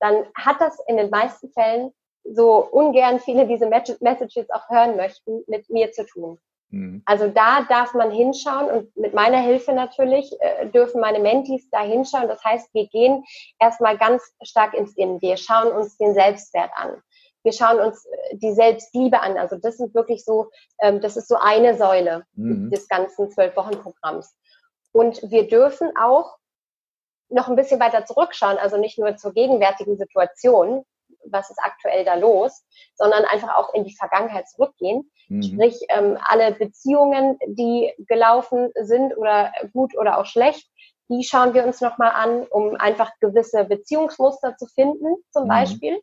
dann 0.00 0.24
hat 0.34 0.60
das 0.60 0.78
in 0.88 0.96
den 0.96 1.10
meisten 1.10 1.50
Fällen 1.50 1.92
so 2.24 2.66
ungern 2.70 3.20
viele 3.20 3.46
diese 3.46 3.66
Messages 3.66 4.50
auch 4.50 4.68
hören 4.68 4.96
möchten, 4.96 5.44
mit 5.46 5.68
mir 5.68 5.92
zu 5.92 6.06
tun. 6.06 6.38
Mhm. 6.70 7.02
Also 7.04 7.28
da 7.28 7.62
darf 7.68 7.94
man 7.94 8.10
hinschauen 8.10 8.68
und 8.70 8.96
mit 8.96 9.14
meiner 9.14 9.38
Hilfe 9.38 9.72
natürlich 9.72 10.34
äh, 10.40 10.66
dürfen 10.66 11.00
meine 11.00 11.20
Mentees 11.20 11.68
da 11.70 11.82
hinschauen. 11.82 12.28
Das 12.28 12.42
heißt, 12.42 12.72
wir 12.74 12.88
gehen 12.88 13.24
erstmal 13.60 13.96
ganz 13.96 14.22
stark 14.42 14.74
ins 14.74 14.96
Innen. 14.96 15.20
Wir 15.20 15.36
schauen 15.36 15.72
uns 15.72 15.96
den 15.98 16.14
Selbstwert 16.14 16.70
an. 16.74 17.00
Wir 17.44 17.52
schauen 17.52 17.78
uns 17.78 18.04
äh, 18.06 18.36
die 18.36 18.52
Selbstliebe 18.52 19.20
an. 19.20 19.36
Also 19.36 19.56
das 19.56 19.76
sind 19.76 19.94
wirklich 19.94 20.24
so, 20.24 20.50
ähm, 20.80 21.00
das 21.00 21.16
ist 21.16 21.28
so 21.28 21.36
eine 21.36 21.76
Säule 21.76 22.24
mhm. 22.32 22.70
des 22.70 22.88
ganzen 22.88 23.30
zwölf 23.30 23.54
Wochen 23.56 23.78
Programms. 23.78 24.34
Und 24.92 25.20
wir 25.30 25.46
dürfen 25.46 25.92
auch 25.96 26.38
noch 27.28 27.48
ein 27.48 27.56
bisschen 27.56 27.80
weiter 27.80 28.04
zurückschauen, 28.04 28.58
also 28.58 28.76
nicht 28.76 28.98
nur 28.98 29.16
zur 29.16 29.32
gegenwärtigen 29.32 29.96
Situation, 29.96 30.84
was 31.30 31.50
ist 31.50 31.58
aktuell 31.62 32.04
da 32.04 32.14
los, 32.14 32.64
sondern 32.94 33.24
einfach 33.24 33.56
auch 33.56 33.74
in 33.74 33.84
die 33.84 33.96
Vergangenheit 33.96 34.48
zurückgehen. 34.48 35.10
Mhm. 35.28 35.42
Sprich, 35.42 35.80
ähm, 35.88 36.18
alle 36.24 36.52
Beziehungen, 36.52 37.38
die 37.46 37.92
gelaufen 38.08 38.70
sind 38.82 39.16
oder 39.16 39.52
gut 39.72 39.96
oder 39.96 40.18
auch 40.18 40.26
schlecht, 40.26 40.68
die 41.08 41.24
schauen 41.24 41.54
wir 41.54 41.64
uns 41.64 41.80
nochmal 41.80 42.12
an, 42.14 42.44
um 42.44 42.76
einfach 42.76 43.12
gewisse 43.20 43.64
Beziehungsmuster 43.64 44.56
zu 44.56 44.66
finden, 44.66 45.16
zum 45.30 45.44
mhm. 45.44 45.48
Beispiel. 45.48 46.00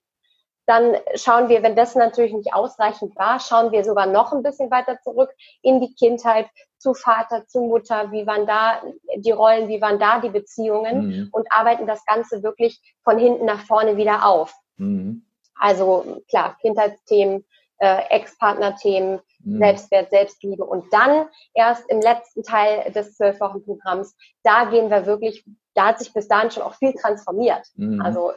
Dann 0.67 0.95
schauen 1.15 1.49
wir, 1.49 1.63
wenn 1.63 1.75
das 1.75 1.95
natürlich 1.95 2.33
nicht 2.33 2.53
ausreichend 2.53 3.15
war, 3.15 3.39
schauen 3.39 3.71
wir 3.71 3.83
sogar 3.83 4.05
noch 4.05 4.31
ein 4.31 4.43
bisschen 4.43 4.69
weiter 4.69 4.99
zurück 5.01 5.31
in 5.61 5.81
die 5.81 5.93
Kindheit, 5.95 6.47
zu 6.77 6.93
Vater, 6.93 7.45
zu 7.47 7.61
Mutter, 7.61 8.11
wie 8.11 8.25
waren 8.25 8.45
da 8.45 8.81
die 9.17 9.31
Rollen, 9.31 9.69
wie 9.69 9.81
waren 9.81 9.99
da 9.99 10.19
die 10.19 10.29
Beziehungen 10.29 11.07
mhm. 11.07 11.29
und 11.31 11.47
arbeiten 11.51 11.87
das 11.87 12.05
Ganze 12.05 12.41
wirklich 12.41 12.79
von 13.03 13.17
hinten 13.17 13.45
nach 13.45 13.65
vorne 13.65 13.97
wieder 13.97 14.25
auf. 14.25 14.53
Mhm. 14.81 15.25
Also 15.55 16.21
klar, 16.27 16.57
Kindheitsthemen, 16.61 17.45
äh, 17.77 18.03
Ex-Partner-Themen, 18.09 19.19
mhm. 19.43 19.57
Selbstwert, 19.57 20.09
Selbstliebe 20.09 20.65
und 20.65 20.91
dann 20.91 21.27
erst 21.53 21.89
im 21.89 22.01
letzten 22.01 22.43
Teil 22.43 22.91
des 22.91 23.15
zwölf-Wochen-Programms, 23.15 24.15
da 24.43 24.65
gehen 24.65 24.89
wir 24.89 25.05
wirklich, 25.05 25.45
da 25.73 25.87
hat 25.87 25.99
sich 25.99 26.13
bis 26.13 26.27
dahin 26.27 26.51
schon 26.51 26.63
auch 26.63 26.75
viel 26.75 26.93
transformiert. 26.93 27.65
Mhm. 27.75 28.01
Also 28.01 28.31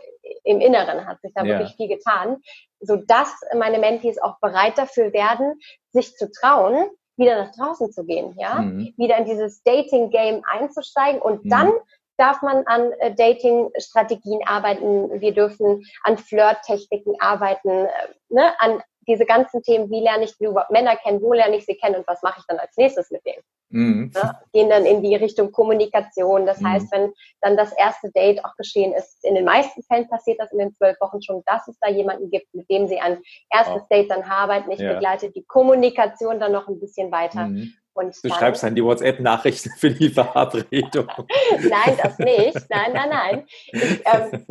im 0.44 0.61
Inneren 0.61 1.07
hat 1.07 1.20
sich 1.20 1.33
da 1.35 1.44
ja. 1.44 1.59
wirklich 1.59 1.76
viel 1.76 1.88
getan, 1.88 2.38
so 2.80 2.96
dass 2.96 3.33
meine 3.57 3.78
Mentees 3.78 4.20
auch 4.20 4.38
bereit 4.40 4.78
dafür 4.78 5.12
werden, 5.12 5.59
sich 5.92 6.14
zu 6.16 6.30
trauen, 6.30 6.88
wieder 7.16 7.44
nach 7.44 7.52
draußen 7.54 7.92
zu 7.92 8.04
gehen, 8.04 8.35
ja, 8.38 8.62
mhm. 8.62 8.92
wieder 8.96 9.16
in 9.18 9.24
dieses 9.24 9.62
Dating-Game 9.62 10.42
einzusteigen 10.44 11.20
und 11.22 11.44
mhm. 11.44 11.48
dann 11.48 11.72
darf 12.16 12.42
man 12.42 12.66
an 12.66 12.92
äh, 13.00 13.14
Dating-Strategien 13.14 14.40
arbeiten, 14.46 15.20
wir 15.20 15.33
dürfen 15.33 15.85
an 16.03 16.18
Flirt-Techniken 16.18 17.14
arbeiten, 17.20 17.87
äh, 17.87 17.90
ne, 18.29 18.53
an 18.61 18.83
diese 19.07 19.27
ganzen 19.27 19.62
Themen, 19.62 19.90
wie 19.90 20.00
lerne 20.00 20.24
ich 20.24 20.40
überhaupt 20.40 20.70
Männer 20.70 20.96
kennen, 20.96 21.20
wo 21.20 21.33
lerne 21.33 21.57
ich 21.57 21.66
sie 21.66 21.77
kennen 21.77 21.96
und 21.96 22.07
was 22.07 22.22
mache 22.22 22.40
ich 22.40 22.46
dann 22.46 22.59
als 22.59 22.77
nächstes 22.77 23.11
mit 23.11 23.24
denen. 23.27 23.42
Mhm. 23.68 24.12
Ne, 24.14 24.38
gehen 24.53 24.70
dann 24.70 24.87
in 24.87 25.03
die 25.03 25.16
Richtung 25.16 25.53
Kommunikation. 25.53 26.46
Das 26.46 26.61
mhm. 26.61 26.68
heißt, 26.68 26.92
wenn 26.92 27.12
dann 27.40 27.57
das 27.57 27.72
erste 27.72 28.11
Date 28.12 28.44
auch 28.44 28.55
geschehen 28.57 28.92
ist, 28.92 29.24
in 29.24 29.35
den 29.35 29.44
meisten 29.44 29.83
Fällen 29.83 30.09
passiert 30.09 30.40
das 30.40 30.53
in 30.53 30.59
den 30.59 30.72
zwölf 30.74 30.98
Wochen 31.00 31.20
schon, 31.22 31.42
dass 31.46 31.66
es 31.68 31.77
da 31.81 31.88
jemanden 31.88 32.31
gibt, 32.31 32.55
mit 32.55 32.70
dem 32.70 32.87
sie 32.87 32.98
ein 32.98 33.20
erstes 33.50 33.83
oh. 33.83 33.87
Date 33.90 34.11
dann 34.11 34.22
arbeiten. 34.22 34.70
Ich 34.70 34.81
ja. 34.81 34.94
begleite 34.94 35.31
die 35.31 35.44
Kommunikation 35.44 36.40
dann 36.40 36.53
noch 36.53 36.68
ein 36.68 36.81
bisschen 36.81 37.11
weiter. 37.11 37.46
Mhm. 37.46 37.74
Und 37.94 38.16
du 38.22 38.28
dann, 38.28 38.38
schreibst 38.38 38.62
dann 38.62 38.74
die 38.74 38.85
WhatsApp-Nachrichten 38.85 39.70
für 39.78 39.90
die 39.90 40.11
Verabredung. 40.11 41.07
nein, 41.61 41.98
das 42.02 42.18
nicht. 42.18 42.59
Nein, 42.68 42.92
nein, 42.92 43.09
nein. 43.09 43.46
Ich, 43.70 44.02
ähm, 44.04 44.46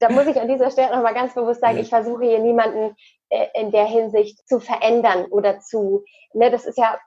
da 0.00 0.10
muss 0.10 0.26
ich 0.26 0.40
an 0.40 0.48
dieser 0.48 0.70
Stelle 0.70 0.94
nochmal 0.94 1.14
ganz 1.14 1.34
bewusst 1.34 1.60
sagen, 1.60 1.78
ich 1.78 1.88
versuche 1.88 2.24
hier 2.24 2.40
niemanden 2.40 2.96
äh, 3.28 3.46
in 3.54 3.70
der 3.70 3.84
Hinsicht 3.84 4.46
zu 4.48 4.58
verändern 4.58 5.26
oder 5.26 5.60
zu, 5.60 6.04
ne, 6.32 6.50
das 6.50 6.66
ist 6.66 6.76
ja 6.76 6.98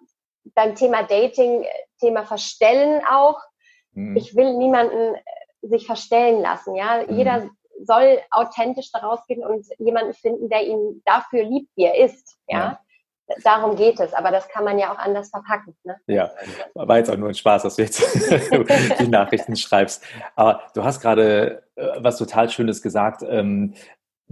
beim 0.55 0.75
Thema 0.75 1.03
Dating, 1.03 1.65
Thema 1.99 2.25
Verstellen 2.25 3.01
auch. 3.09 3.39
Mhm. 3.91 4.15
Ich 4.15 4.35
will 4.35 4.57
niemanden 4.57 5.15
äh, 5.15 5.67
sich 5.67 5.85
verstellen 5.85 6.41
lassen. 6.41 6.75
Ja, 6.75 7.03
mhm. 7.05 7.17
jeder 7.17 7.49
soll 7.83 8.19
authentisch 8.31 8.91
daraus 8.93 9.25
gehen 9.27 9.43
und 9.43 9.65
jemanden 9.77 10.13
finden, 10.13 10.49
der 10.49 10.65
ihn 10.65 11.01
dafür 11.05 11.43
liebt, 11.43 11.69
wie 11.75 11.83
er 11.83 11.95
ist. 11.95 12.37
ja. 12.47 12.59
ja 12.59 12.79
darum 13.43 13.75
geht 13.75 13.99
es, 13.99 14.13
aber 14.13 14.31
das 14.31 14.47
kann 14.49 14.63
man 14.63 14.77
ja 14.77 14.93
auch 14.93 14.97
anders 14.97 15.29
verpacken. 15.29 15.75
Ne? 15.83 15.97
Ja, 16.07 16.31
war 16.73 16.97
jetzt 16.97 17.09
auch 17.09 17.17
nur 17.17 17.29
ein 17.29 17.35
Spaß, 17.35 17.63
dass 17.63 17.75
du 17.75 17.83
jetzt 17.83 18.01
die 18.99 19.07
Nachrichten 19.07 19.55
schreibst. 19.55 20.03
Aber 20.35 20.61
du 20.73 20.83
hast 20.83 21.01
gerade 21.01 21.63
äh, 21.75 21.87
was 21.97 22.17
total 22.17 22.49
Schönes 22.49 22.81
gesagt. 22.81 23.23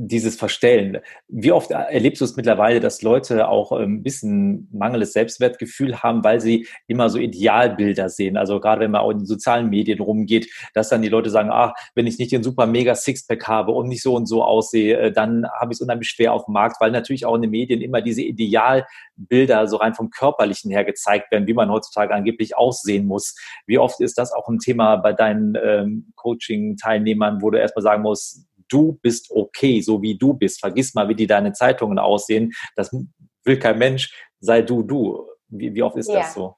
Dieses 0.02 0.38
Verstellen. 0.38 1.00
Wie 1.28 1.52
oft 1.52 1.72
erlebst 1.72 2.22
du 2.22 2.26
es 2.26 2.38
mittlerweile, 2.38 2.80
dass 2.80 3.02
Leute 3.02 3.50
auch 3.50 3.74
ein 3.74 3.84
ähm, 3.84 4.04
bisschen 4.04 4.70
mangelndes 4.72 5.12
Selbstwertgefühl 5.12 6.02
haben, 6.02 6.24
weil 6.24 6.40
sie 6.40 6.68
immer 6.88 7.10
so 7.10 7.20
Idealbilder 7.20 8.08
sehen? 8.08 8.38
Also 8.38 8.62
gerade 8.62 8.80
wenn 8.80 8.92
man 8.92 9.02
auch 9.02 9.10
in 9.10 9.18
den 9.18 9.26
sozialen 9.26 9.70
Medien 9.70 10.00
rumgeht, 10.00 10.50
dass 10.74 10.88
dann 10.88 11.02
die 11.02 11.10
Leute 11.10 11.30
sagen, 11.30 11.50
ach, 11.52 11.74
wenn 11.96 12.08
ich 12.08 12.18
nicht 12.18 12.32
den 12.32 12.44
super 12.44 12.66
mega 12.66 12.96
Sixpack 12.96 13.46
habe 13.50 13.74
und 13.74 13.90
nicht 13.90 14.02
so 14.02 14.16
und 14.16 14.26
so 14.26 14.42
aussehe, 14.42 14.98
äh, 14.98 15.12
dann 15.12 15.46
habe 15.60 15.74
ich 15.74 15.76
es 15.76 15.82
unheimlich 15.82 16.08
schwer 16.08 16.32
auf 16.32 16.46
dem 16.46 16.54
Markt, 16.54 16.80
weil 16.80 16.92
natürlich 16.92 17.26
auch 17.26 17.36
in 17.36 17.42
den 17.42 17.52
Medien 17.52 17.82
immer 17.82 18.02
diese 18.02 18.22
Idealbilder 18.22 19.68
so 19.68 19.76
rein 19.76 19.96
vom 19.96 20.12
Körperlichen 20.12 20.72
her 20.72 20.86
gezeigt 20.86 21.30
werden, 21.30 21.46
wie 21.46 21.54
man 21.54 21.70
heutzutage 21.70 22.14
angeblich 22.14 22.56
aussehen 22.56 23.06
muss. 23.06 23.36
Wie 23.68 23.78
oft 23.78 24.00
ist 24.00 24.18
das 24.18 24.32
auch 24.32 24.48
ein 24.48 24.60
Thema 24.60 24.96
bei 24.96 25.12
deinen 25.12 25.58
ähm, 25.62 26.14
Coaching-Teilnehmern, 26.16 27.42
wo 27.42 27.50
du 27.50 27.60
erstmal 27.60 27.84
sagen 27.84 28.04
musst, 28.04 28.46
du 28.70 29.00
bist 29.02 29.32
okay, 29.32 29.82
so 29.82 30.02
wie 30.02 30.18
du 30.18 30.34
bist. 30.34 30.60
Vergiss 30.60 30.94
mal, 30.94 31.08
wie 31.10 31.16
die 31.16 31.28
deine 31.28 31.54
Zeitungen 31.54 32.00
aussehen. 32.00 32.54
Das 32.76 32.92
will 33.44 33.60
kein 33.60 33.78
Mensch. 33.78 34.14
Sei 34.40 34.62
du, 34.62 34.84
du. 34.84 35.28
Wie, 35.48 35.74
wie 35.74 35.84
oft 35.84 35.98
ist 35.98 36.10
ja, 36.10 36.20
das 36.20 36.34
so? 36.34 36.56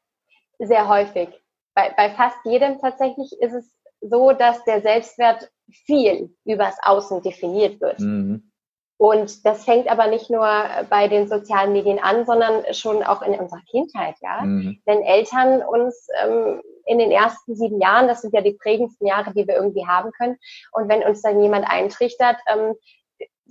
Sehr 0.60 0.88
häufig. 0.88 1.30
Bei, 1.74 1.94
bei 1.96 2.10
fast 2.12 2.38
jedem 2.46 2.80
tatsächlich 2.80 3.32
ist 3.40 3.54
es 3.54 3.78
so, 4.02 4.34
dass 4.34 4.64
der 4.66 4.82
Selbstwert 4.82 5.50
viel 5.86 6.36
übers 6.46 6.76
Außen 6.84 7.22
definiert 7.22 7.80
wird. 7.82 8.00
Mhm. 8.00 8.52
Und 8.98 9.46
das 9.46 9.66
fängt 9.66 9.88
aber 9.90 10.08
nicht 10.08 10.30
nur 10.30 10.48
bei 10.90 11.08
den 11.08 11.28
sozialen 11.28 11.74
Medien 11.74 11.98
an, 11.98 12.26
sondern 12.26 12.72
schon 12.72 13.02
auch 13.02 13.24
in 13.24 13.34
unserer 13.34 13.62
Kindheit, 13.72 14.16
ja. 14.22 14.42
Mhm. 14.42 14.80
Wenn 14.86 15.02
Eltern 15.02 15.64
uns 15.64 16.08
ähm, 16.24 16.62
in 16.92 17.00
den 17.00 17.12
ersten 17.12 17.56
sieben 17.56 17.80
Jahren, 17.80 18.10
das 18.10 18.22
sind 18.22 18.34
ja 18.34 18.42
die 18.42 18.58
prägendsten 18.62 19.08
Jahre, 19.08 19.34
die 19.34 19.48
wir 19.48 19.56
irgendwie 19.56 19.88
haben 19.88 20.12
können, 20.12 20.38
und 20.74 20.90
wenn 20.90 21.04
uns 21.04 21.22
dann 21.22 21.42
jemand 21.42 21.66
eintrichtert, 21.68 22.36
ähm, 22.48 22.76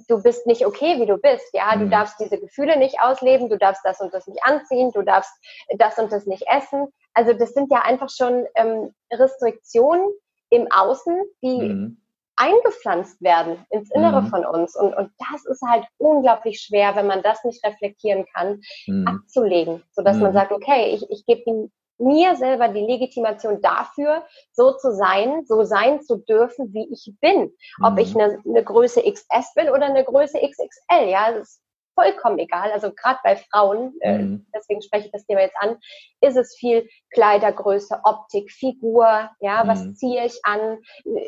du 0.09 0.23
bist 0.23 0.47
nicht 0.47 0.67
okay, 0.67 1.01
wie 1.01 1.07
du 1.07 1.17
bist, 1.17 1.49
ja, 1.55 1.75
du 1.75 1.87
mhm. 1.87 1.91
darfst 1.91 2.21
diese 2.21 2.39
Gefühle 2.39 2.79
nicht 2.79 3.01
ausleben, 3.01 3.49
du 3.49 3.57
darfst 3.57 3.83
das 3.85 4.01
und 4.01 4.13
das 4.13 4.27
nicht 4.27 4.43
anziehen, 4.45 4.93
du 4.93 5.03
darfst 5.03 5.33
das 5.79 5.99
und 5.99 6.13
das 6.13 6.27
nicht 6.27 6.45
essen. 6.47 6.89
Also 7.15 7.33
das 7.33 7.55
sind 7.55 7.73
ja 7.73 7.83
einfach 7.83 8.11
schon 8.11 8.47
ähm, 8.57 8.95
Restriktionen 9.11 10.07
im 10.51 10.69
Außen, 10.71 11.17
die 11.43 11.63
mhm 11.63 11.97
eingepflanzt 12.41 13.21
werden 13.21 13.59
ins 13.69 13.91
Innere 13.91 14.23
mhm. 14.23 14.29
von 14.29 14.47
uns. 14.47 14.75
Und, 14.75 14.95
und 14.95 15.11
das 15.19 15.45
ist 15.45 15.63
halt 15.63 15.85
unglaublich 15.99 16.61
schwer, 16.61 16.97
wenn 16.97 17.07
man 17.07 17.23
das 17.23 17.45
nicht 17.45 17.63
reflektieren 17.65 18.25
kann, 18.35 18.63
mhm. 18.87 19.07
abzulegen, 19.07 19.83
sodass 19.93 20.17
mhm. 20.17 20.23
man 20.23 20.33
sagt, 20.33 20.51
okay, 20.51 20.95
ich, 20.95 21.09
ich 21.11 21.27
gebe 21.27 21.69
mir 22.01 22.37
selber 22.37 22.69
die 22.69 22.87
Legitimation 22.87 23.61
dafür, 23.61 24.25
so 24.53 24.73
zu 24.73 24.95
sein, 24.95 25.45
so 25.47 25.65
sein 25.65 26.03
zu 26.03 26.17
dürfen, 26.17 26.73
wie 26.73 26.89
ich 26.93 27.13
bin. 27.21 27.53
Ob 27.83 27.99
ich 27.99 28.15
mhm. 28.15 28.21
eine, 28.21 28.43
eine 28.47 28.65
Größe 28.65 29.03
XS 29.03 29.55
bin 29.55 29.69
oder 29.71 29.87
eine 29.87 30.05
Größe 30.05 30.39
XXL, 30.39 31.09
ja, 31.09 31.33
das 31.33 31.49
ist 31.49 31.63
vollkommen 31.95 32.39
egal. 32.39 32.73
Also 32.73 32.93
gerade 32.93 33.19
bei 33.23 33.37
Frauen, 33.37 33.95
äh, 34.01 34.19
mhm. 34.19 34.47
deswegen 34.55 34.83
spreche 34.83 35.07
ich 35.07 35.13
das 35.13 35.27
Thema 35.27 35.41
jetzt 35.41 35.57
an, 35.61 35.77
ist 36.21 36.37
es 36.37 36.57
viel 36.57 36.89
Kleidergröße, 37.13 38.01
Optik, 38.05 38.51
Figur, 38.51 39.31
ja, 39.41 39.67
was 39.67 39.85
mhm. 39.85 39.95
ziehe 39.95 40.25
ich 40.25 40.41
an, 40.45 40.79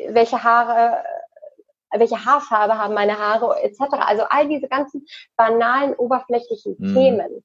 welche 0.09 0.43
Haare 0.43 1.03
welche 1.95 2.25
Haarfarbe 2.25 2.77
haben 2.77 2.95
meine 2.95 3.19
Haare 3.19 3.61
etc. 3.61 3.81
Also 3.91 4.23
all 4.23 4.47
diese 4.47 4.67
ganzen 4.67 5.05
banalen, 5.37 5.93
oberflächlichen 5.93 6.75
mhm. 6.79 6.95
Themen. 6.95 7.43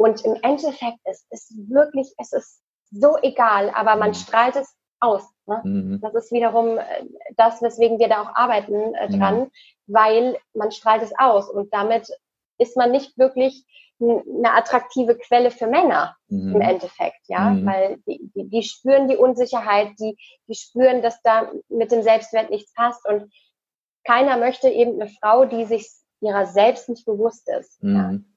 Und 0.00 0.24
im 0.24 0.34
Endeffekt 0.40 0.96
ist 1.04 1.26
es 1.28 1.54
wirklich, 1.68 2.14
es 2.16 2.32
ist 2.32 2.62
so 2.90 3.18
egal, 3.20 3.68
aber 3.74 3.96
man 3.96 4.08
mhm. 4.08 4.14
strahlt 4.14 4.56
es 4.56 4.74
aus. 4.98 5.28
Ne? 5.44 5.60
Mhm. 5.62 6.00
Das 6.00 6.14
ist 6.14 6.32
wiederum 6.32 6.78
äh, 6.78 7.04
das, 7.36 7.60
weswegen 7.60 7.98
wir 7.98 8.08
da 8.08 8.22
auch 8.22 8.34
arbeiten 8.34 8.94
äh, 8.94 9.10
dran, 9.10 9.40
mhm. 9.40 9.50
weil 9.88 10.38
man 10.54 10.72
strahlt 10.72 11.02
es 11.02 11.12
aus 11.18 11.50
und 11.50 11.70
damit 11.74 12.08
ist 12.56 12.78
man 12.78 12.92
nicht 12.92 13.18
wirklich 13.18 13.66
eine 14.00 14.54
attraktive 14.54 15.18
Quelle 15.18 15.50
für 15.50 15.66
Männer 15.66 16.16
mhm. 16.28 16.54
im 16.54 16.60
Endeffekt, 16.62 17.20
ja, 17.28 17.50
mhm. 17.50 17.66
weil 17.66 17.98
die, 18.06 18.30
die, 18.34 18.48
die, 18.48 18.62
spüren 18.62 19.06
die 19.06 19.18
Unsicherheit, 19.18 19.90
die, 19.98 20.16
die 20.48 20.54
spüren, 20.54 21.02
dass 21.02 21.20
da 21.20 21.52
mit 21.68 21.92
dem 21.92 22.02
Selbstwert 22.02 22.48
nichts 22.48 22.72
passt 22.72 23.06
und 23.06 23.30
keiner 24.04 24.38
möchte 24.38 24.70
eben 24.70 24.94
eine 24.98 25.10
Frau, 25.10 25.44
die 25.44 25.66
sich 25.66 25.90
ihrer 26.22 26.46
selbst 26.46 26.88
nicht 26.88 27.04
bewusst 27.04 27.50
ist. 27.50 27.82
Mhm. 27.82 27.94
Ja. 27.94 28.29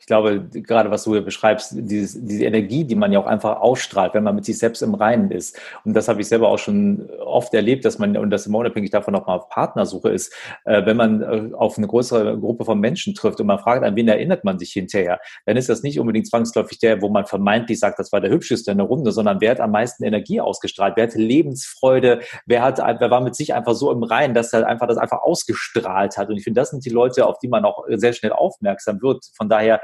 Ich 0.00 0.06
glaube, 0.06 0.48
gerade 0.50 0.90
was 0.90 1.04
du 1.04 1.12
hier 1.12 1.22
beschreibst, 1.22 1.72
dieses, 1.74 2.18
diese 2.24 2.44
Energie, 2.44 2.84
die 2.84 2.94
man 2.94 3.12
ja 3.12 3.18
auch 3.18 3.26
einfach 3.26 3.60
ausstrahlt, 3.60 4.14
wenn 4.14 4.24
man 4.24 4.34
mit 4.34 4.46
sich 4.46 4.58
selbst 4.58 4.80
im 4.80 4.94
Reinen 4.94 5.30
ist. 5.30 5.60
Und 5.84 5.92
das 5.92 6.08
habe 6.08 6.22
ich 6.22 6.28
selber 6.28 6.48
auch 6.48 6.58
schon 6.58 7.10
oft 7.20 7.52
erlebt, 7.52 7.84
dass 7.84 7.98
man, 7.98 8.16
und 8.16 8.30
das 8.30 8.46
immer 8.46 8.58
unabhängig 8.58 8.90
davon 8.90 9.14
auch 9.14 9.26
mal 9.26 9.36
auf 9.36 9.50
Partnersuche 9.50 10.08
ist, 10.08 10.32
äh, 10.64 10.86
wenn 10.86 10.96
man 10.96 11.22
äh, 11.22 11.54
auf 11.54 11.76
eine 11.76 11.86
größere 11.86 12.38
Gruppe 12.38 12.64
von 12.64 12.80
Menschen 12.80 13.14
trifft 13.14 13.40
und 13.40 13.46
man 13.46 13.58
fragt, 13.58 13.84
an 13.84 13.94
wen 13.96 14.08
erinnert 14.08 14.44
man 14.44 14.58
sich 14.58 14.72
hinterher, 14.72 15.20
dann 15.44 15.58
ist 15.58 15.68
das 15.68 15.82
nicht 15.82 16.00
unbedingt 16.00 16.28
zwangsläufig 16.28 16.78
der, 16.78 17.02
wo 17.02 17.10
man 17.10 17.26
vermeintlich 17.26 17.78
sagt, 17.78 17.98
das 17.98 18.10
war 18.10 18.22
der 18.22 18.30
hübscheste 18.30 18.70
in 18.70 18.78
der 18.78 18.86
Runde, 18.86 19.12
sondern 19.12 19.42
wer 19.42 19.50
hat 19.50 19.60
am 19.60 19.72
meisten 19.72 20.04
Energie 20.04 20.40
ausgestrahlt, 20.40 20.94
wer 20.96 21.06
hatte 21.06 21.18
Lebensfreude, 21.18 22.20
wer 22.46 22.62
hat, 22.62 22.78
wer 22.78 23.10
war 23.10 23.20
mit 23.20 23.36
sich 23.36 23.52
einfach 23.52 23.74
so 23.74 23.92
im 23.92 24.02
Reinen, 24.02 24.32
dass 24.32 24.54
er 24.54 24.66
einfach 24.66 24.88
das 24.88 24.96
einfach 24.96 25.20
ausgestrahlt 25.20 26.16
hat. 26.16 26.30
Und 26.30 26.38
ich 26.38 26.44
finde, 26.44 26.60
das 26.62 26.70
sind 26.70 26.86
die 26.86 26.90
Leute, 26.90 27.26
auf 27.26 27.38
die 27.38 27.48
man 27.48 27.66
auch 27.66 27.84
sehr 27.90 28.14
schnell 28.14 28.32
aufmerksam 28.32 29.02
wird. 29.02 29.26
Von 29.36 29.50
daher 29.50 29.57
daher, 29.58 29.80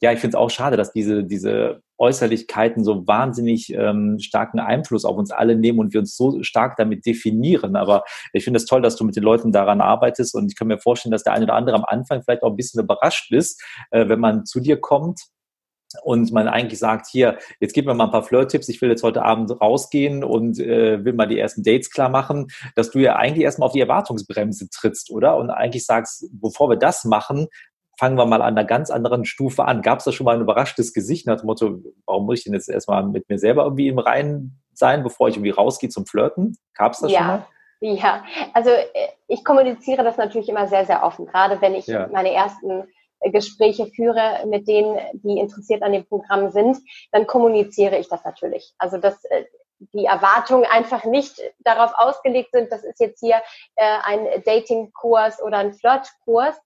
ja, 0.00 0.12
ich 0.12 0.20
finde 0.20 0.36
es 0.36 0.40
auch 0.40 0.50
schade, 0.50 0.76
dass 0.76 0.92
diese, 0.92 1.24
diese 1.24 1.80
Äußerlichkeiten 1.98 2.84
so 2.84 3.06
wahnsinnig 3.06 3.72
ähm, 3.72 4.18
starken 4.18 4.58
Einfluss 4.58 5.04
auf 5.04 5.16
uns 5.16 5.30
alle 5.30 5.56
nehmen 5.56 5.78
und 5.78 5.92
wir 5.92 6.00
uns 6.00 6.16
so 6.16 6.42
stark 6.42 6.76
damit 6.76 7.06
definieren. 7.06 7.76
Aber 7.76 8.04
ich 8.32 8.44
finde 8.44 8.58
es 8.58 8.66
toll, 8.66 8.82
dass 8.82 8.96
du 8.96 9.04
mit 9.04 9.16
den 9.16 9.22
Leuten 9.22 9.52
daran 9.52 9.80
arbeitest 9.80 10.34
und 10.34 10.50
ich 10.50 10.56
kann 10.56 10.68
mir 10.68 10.78
vorstellen, 10.78 11.12
dass 11.12 11.22
der 11.22 11.32
eine 11.32 11.44
oder 11.44 11.54
andere 11.54 11.76
am 11.76 11.84
Anfang 11.84 12.22
vielleicht 12.22 12.42
auch 12.42 12.50
ein 12.50 12.56
bisschen 12.56 12.82
überrascht 12.82 13.32
ist, 13.32 13.62
äh, 13.90 14.08
wenn 14.08 14.20
man 14.20 14.44
zu 14.44 14.60
dir 14.60 14.80
kommt 14.80 15.20
und 16.02 16.32
man 16.32 16.48
eigentlich 16.48 16.78
sagt, 16.78 17.06
hier, 17.06 17.38
jetzt 17.60 17.72
gib 17.72 17.86
mir 17.86 17.94
mal 17.94 18.06
ein 18.06 18.10
paar 18.10 18.24
Flirt-Tipps, 18.24 18.68
ich 18.68 18.82
will 18.82 18.90
jetzt 18.90 19.02
heute 19.02 19.22
Abend 19.22 19.50
rausgehen 19.60 20.24
und 20.24 20.58
äh, 20.58 21.04
will 21.04 21.12
mal 21.12 21.26
die 21.26 21.38
ersten 21.38 21.62
Dates 21.62 21.90
klar 21.90 22.08
machen, 22.08 22.48
dass 22.74 22.90
du 22.90 22.98
ja 22.98 23.16
eigentlich 23.16 23.44
erstmal 23.44 23.66
auf 23.66 23.72
die 23.72 23.80
Erwartungsbremse 23.80 24.68
trittst, 24.70 25.10
oder? 25.10 25.36
Und 25.36 25.50
eigentlich 25.50 25.86
sagst, 25.86 26.26
bevor 26.32 26.68
wir 26.68 26.76
das 26.76 27.04
machen, 27.04 27.46
fangen 27.98 28.16
wir 28.16 28.26
mal 28.26 28.42
an 28.42 28.56
einer 28.56 28.64
ganz 28.64 28.90
anderen 28.90 29.24
Stufe 29.24 29.64
an. 29.64 29.82
Gab 29.82 29.98
es 29.98 30.04
da 30.04 30.12
schon 30.12 30.24
mal 30.24 30.36
ein 30.36 30.42
überraschtes 30.42 30.92
Gesicht 30.92 31.26
nach 31.26 31.40
dem 31.40 31.46
Motto, 31.46 31.78
warum 32.06 32.26
muss 32.26 32.38
ich 32.38 32.44
denn 32.44 32.54
jetzt 32.54 32.68
erstmal 32.68 33.04
mit 33.04 33.28
mir 33.28 33.38
selber 33.38 33.64
irgendwie 33.64 33.88
im 33.88 33.98
Reinen 33.98 34.62
sein, 34.72 35.02
bevor 35.02 35.28
ich 35.28 35.36
irgendwie 35.36 35.50
rausgehe 35.50 35.88
zum 35.88 36.06
Flirten? 36.06 36.56
Gab 36.74 36.92
es 36.92 37.00
das 37.00 37.10
ja. 37.10 37.18
schon 37.18 37.26
mal? 37.26 37.46
Ja, 37.80 38.24
also 38.54 38.70
äh, 38.70 38.86
ich 39.28 39.44
kommuniziere 39.44 40.04
das 40.04 40.16
natürlich 40.16 40.48
immer 40.48 40.66
sehr, 40.68 40.86
sehr 40.86 41.04
offen. 41.04 41.26
Gerade 41.26 41.60
wenn 41.60 41.74
ich 41.74 41.86
ja. 41.86 42.08
meine 42.08 42.32
ersten 42.32 42.88
äh, 43.20 43.30
Gespräche 43.30 43.86
führe 43.86 44.46
mit 44.46 44.66
denen, 44.68 44.98
die 45.12 45.38
interessiert 45.38 45.82
an 45.82 45.92
dem 45.92 46.06
Programm 46.06 46.50
sind, 46.50 46.78
dann 47.12 47.26
kommuniziere 47.26 47.98
ich 47.98 48.08
das 48.08 48.24
natürlich. 48.24 48.72
Also 48.78 48.96
dass 48.96 49.22
äh, 49.24 49.44
die 49.92 50.06
Erwartungen 50.06 50.64
einfach 50.64 51.04
nicht 51.04 51.42
darauf 51.58 51.92
ausgelegt 51.96 52.52
sind, 52.52 52.72
das 52.72 52.84
ist 52.84 53.00
jetzt 53.00 53.20
hier 53.20 53.42
ein 53.76 54.26
Dating-Kurs 54.46 55.42
oder 55.42 55.58
ein 55.58 55.74
Flirt-Kurs. 55.74 56.56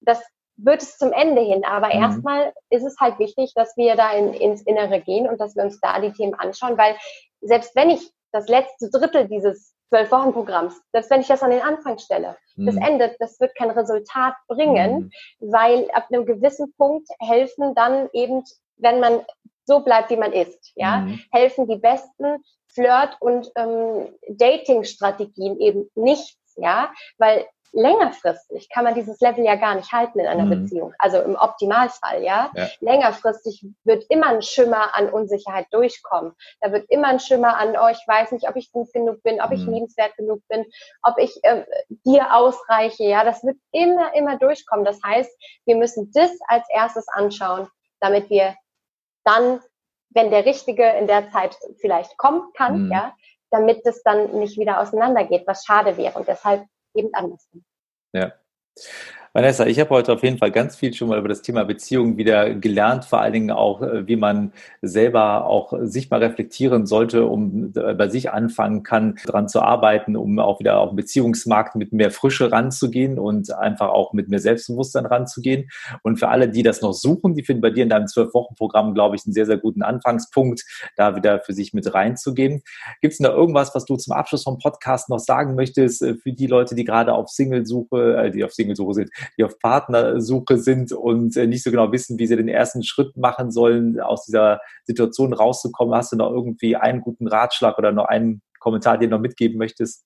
Das 0.00 0.22
wird 0.56 0.82
es 0.82 0.98
zum 0.98 1.12
Ende 1.12 1.42
hin. 1.42 1.64
Aber 1.64 1.88
mhm. 1.88 2.02
erstmal 2.02 2.52
ist 2.70 2.84
es 2.84 2.96
halt 2.98 3.18
wichtig, 3.18 3.52
dass 3.54 3.76
wir 3.76 3.96
da 3.96 4.12
in, 4.12 4.32
ins 4.32 4.62
Innere 4.62 5.00
gehen 5.00 5.28
und 5.28 5.40
dass 5.40 5.56
wir 5.56 5.62
uns 5.62 5.80
da 5.80 6.00
die 6.00 6.12
Themen 6.12 6.34
anschauen, 6.34 6.78
weil 6.78 6.96
selbst 7.40 7.74
wenn 7.76 7.90
ich 7.90 8.10
das 8.32 8.48
letzte 8.48 8.90
Drittel 8.90 9.28
dieses 9.28 9.74
zwölf 9.88 10.10
Wochen 10.10 10.32
Programms, 10.32 10.80
selbst 10.92 11.10
wenn 11.10 11.20
ich 11.20 11.28
das 11.28 11.42
an 11.42 11.50
den 11.50 11.62
Anfang 11.62 11.98
stelle, 11.98 12.36
mhm. 12.56 12.66
das 12.66 12.76
endet, 12.76 13.16
das 13.20 13.40
wird 13.40 13.54
kein 13.56 13.70
Resultat 13.70 14.34
bringen, 14.48 15.10
mhm. 15.40 15.50
weil 15.52 15.90
ab 15.92 16.06
einem 16.10 16.26
gewissen 16.26 16.72
Punkt 16.76 17.08
helfen 17.20 17.74
dann 17.74 18.08
eben, 18.12 18.42
wenn 18.76 19.00
man 19.00 19.24
so 19.64 19.80
bleibt, 19.80 20.10
wie 20.10 20.16
man 20.16 20.32
ist, 20.32 20.72
ja, 20.76 20.98
mhm. 20.98 21.20
helfen 21.32 21.66
die 21.66 21.76
besten 21.76 22.42
Flirt- 22.72 23.16
und 23.20 23.50
ähm, 23.56 24.14
Dating-Strategien 24.28 25.58
eben 25.60 25.90
nichts, 25.94 26.54
ja, 26.56 26.92
weil 27.18 27.46
längerfristig 27.72 28.68
kann 28.70 28.84
man 28.84 28.94
dieses 28.94 29.20
Level 29.20 29.44
ja 29.44 29.56
gar 29.56 29.74
nicht 29.74 29.92
halten 29.92 30.18
in 30.18 30.26
einer 30.26 30.44
mhm. 30.44 30.62
Beziehung. 30.62 30.94
Also 30.98 31.20
im 31.20 31.36
Optimalfall, 31.36 32.22
ja? 32.22 32.50
ja? 32.54 32.68
Längerfristig 32.80 33.66
wird 33.84 34.04
immer 34.08 34.28
ein 34.28 34.42
Schimmer 34.42 34.94
an 34.94 35.10
Unsicherheit 35.10 35.66
durchkommen. 35.70 36.32
Da 36.60 36.72
wird 36.72 36.90
immer 36.90 37.08
ein 37.08 37.20
Schimmer 37.20 37.58
an, 37.58 37.76
oh, 37.80 37.88
ich 37.88 38.02
weiß 38.06 38.32
nicht, 38.32 38.48
ob 38.48 38.56
ich 38.56 38.72
gut 38.72 38.92
genug 38.92 39.22
bin, 39.22 39.40
ob 39.40 39.50
mhm. 39.50 39.56
ich 39.56 39.66
liebenswert 39.66 40.16
genug 40.16 40.40
bin, 40.48 40.64
ob 41.02 41.18
ich 41.18 41.42
äh, 41.44 41.64
dir 42.04 42.34
ausreiche, 42.34 43.04
ja? 43.04 43.24
Das 43.24 43.44
wird 43.44 43.56
immer, 43.72 44.14
immer 44.14 44.38
durchkommen. 44.38 44.84
Das 44.84 44.98
heißt, 45.04 45.30
wir 45.64 45.76
müssen 45.76 46.10
das 46.14 46.30
als 46.48 46.66
erstes 46.70 47.06
anschauen, 47.08 47.68
damit 48.00 48.30
wir 48.30 48.54
dann 49.24 49.60
wenn 50.16 50.30
der 50.30 50.46
Richtige 50.46 50.88
in 50.98 51.06
der 51.06 51.30
Zeit 51.30 51.56
vielleicht 51.78 52.16
kommen 52.16 52.50
kann, 52.54 52.86
mhm. 52.86 52.92
ja, 52.92 53.14
damit 53.50 53.84
es 53.86 54.02
dann 54.02 54.38
nicht 54.38 54.58
wieder 54.58 54.80
auseinandergeht, 54.80 55.46
was 55.46 55.64
schade 55.64 55.96
wäre 55.96 56.18
und 56.18 56.26
deshalb 56.26 56.64
eben 56.96 57.12
anders. 57.14 57.48
Ja. 58.12 58.32
Vanessa, 59.36 59.66
ich 59.66 59.78
habe 59.80 59.90
heute 59.90 60.14
auf 60.14 60.22
jeden 60.22 60.38
Fall 60.38 60.50
ganz 60.50 60.76
viel 60.76 60.94
schon 60.94 61.08
mal 61.08 61.18
über 61.18 61.28
das 61.28 61.42
Thema 61.42 61.62
Beziehungen 61.64 62.16
wieder 62.16 62.54
gelernt, 62.54 63.04
vor 63.04 63.20
allen 63.20 63.34
Dingen 63.34 63.50
auch, 63.50 63.82
äh, 63.82 64.08
wie 64.08 64.16
man 64.16 64.50
selber 64.80 65.44
auch 65.44 65.74
sich 65.82 66.08
mal 66.08 66.24
reflektieren 66.24 66.86
sollte, 66.86 67.26
um 67.26 67.70
äh, 67.76 67.92
bei 67.92 68.08
sich 68.08 68.30
anfangen 68.30 68.82
kann, 68.82 69.18
daran 69.26 69.46
zu 69.46 69.60
arbeiten, 69.60 70.16
um 70.16 70.38
auch 70.38 70.58
wieder 70.58 70.80
auf 70.80 70.88
den 70.88 70.96
Beziehungsmarkt 70.96 71.76
mit 71.76 71.92
mehr 71.92 72.10
Frische 72.10 72.50
ranzugehen 72.50 73.18
und 73.18 73.52
einfach 73.52 73.90
auch 73.90 74.14
mit 74.14 74.30
mehr 74.30 74.38
Selbstbewusstsein 74.38 75.04
ranzugehen. 75.04 75.68
Und 76.02 76.16
für 76.16 76.28
alle, 76.28 76.48
die 76.48 76.62
das 76.62 76.80
noch 76.80 76.94
suchen, 76.94 77.34
die 77.34 77.44
finden 77.44 77.60
bei 77.60 77.68
dir 77.68 77.82
in 77.82 77.90
deinem 77.90 78.06
Zwölf-Wochen-Programm, 78.06 78.94
glaube 78.94 79.16
ich, 79.16 79.26
einen 79.26 79.34
sehr, 79.34 79.44
sehr 79.44 79.58
guten 79.58 79.82
Anfangspunkt, 79.82 80.64
da 80.96 81.14
wieder 81.14 81.40
für 81.40 81.52
sich 81.52 81.74
mit 81.74 81.92
reinzugehen. 81.92 82.62
Gibt 83.02 83.12
es 83.12 83.18
da 83.18 83.34
irgendwas, 83.34 83.74
was 83.74 83.84
du 83.84 83.96
zum 83.96 84.14
Abschluss 84.14 84.44
vom 84.44 84.58
Podcast 84.58 85.10
noch 85.10 85.18
sagen 85.18 85.56
möchtest 85.56 86.00
äh, 86.00 86.14
für 86.14 86.32
die 86.32 86.46
Leute, 86.46 86.74
die 86.74 86.84
gerade 86.84 87.12
auf 87.12 87.28
Single-Suche, 87.28 88.30
die 88.34 88.42
auf 88.42 88.54
Single-Suche 88.54 88.94
sind, 88.94 89.10
die 89.36 89.44
auf 89.44 89.58
Partnersuche 89.58 90.58
sind 90.58 90.92
und 90.92 91.36
äh, 91.36 91.46
nicht 91.46 91.62
so 91.62 91.70
genau 91.70 91.92
wissen, 91.92 92.18
wie 92.18 92.26
sie 92.26 92.36
den 92.36 92.48
ersten 92.48 92.82
Schritt 92.82 93.16
machen 93.16 93.50
sollen, 93.50 94.00
aus 94.00 94.24
dieser 94.24 94.60
Situation 94.84 95.32
rauszukommen. 95.32 95.94
Hast 95.94 96.12
du 96.12 96.16
noch 96.16 96.30
irgendwie 96.30 96.76
einen 96.76 97.00
guten 97.00 97.26
Ratschlag 97.26 97.78
oder 97.78 97.92
noch 97.92 98.06
einen 98.06 98.42
Kommentar, 98.60 98.98
den 98.98 99.10
du 99.10 99.16
noch 99.16 99.22
mitgeben 99.22 99.58
möchtest? 99.58 100.04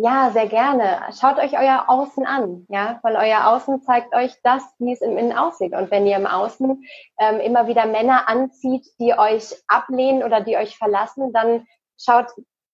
Ja, 0.00 0.30
sehr 0.30 0.46
gerne. 0.46 1.00
Schaut 1.20 1.38
euch 1.38 1.58
euer 1.58 1.86
Außen 1.88 2.24
an, 2.24 2.64
ja, 2.68 3.00
weil 3.02 3.16
euer 3.16 3.48
Außen 3.48 3.82
zeigt 3.82 4.14
euch 4.14 4.32
das, 4.44 4.62
wie 4.78 4.92
es 4.92 5.00
im 5.00 5.18
Innen 5.18 5.36
aussieht. 5.36 5.74
Und 5.74 5.90
wenn 5.90 6.06
ihr 6.06 6.16
im 6.16 6.26
Außen 6.26 6.84
ähm, 7.18 7.40
immer 7.40 7.66
wieder 7.66 7.84
Männer 7.84 8.28
anzieht, 8.28 8.86
die 9.00 9.18
euch 9.18 9.56
ablehnen 9.66 10.22
oder 10.22 10.40
die 10.40 10.56
euch 10.56 10.78
verlassen, 10.78 11.32
dann 11.32 11.66
schaut 12.00 12.28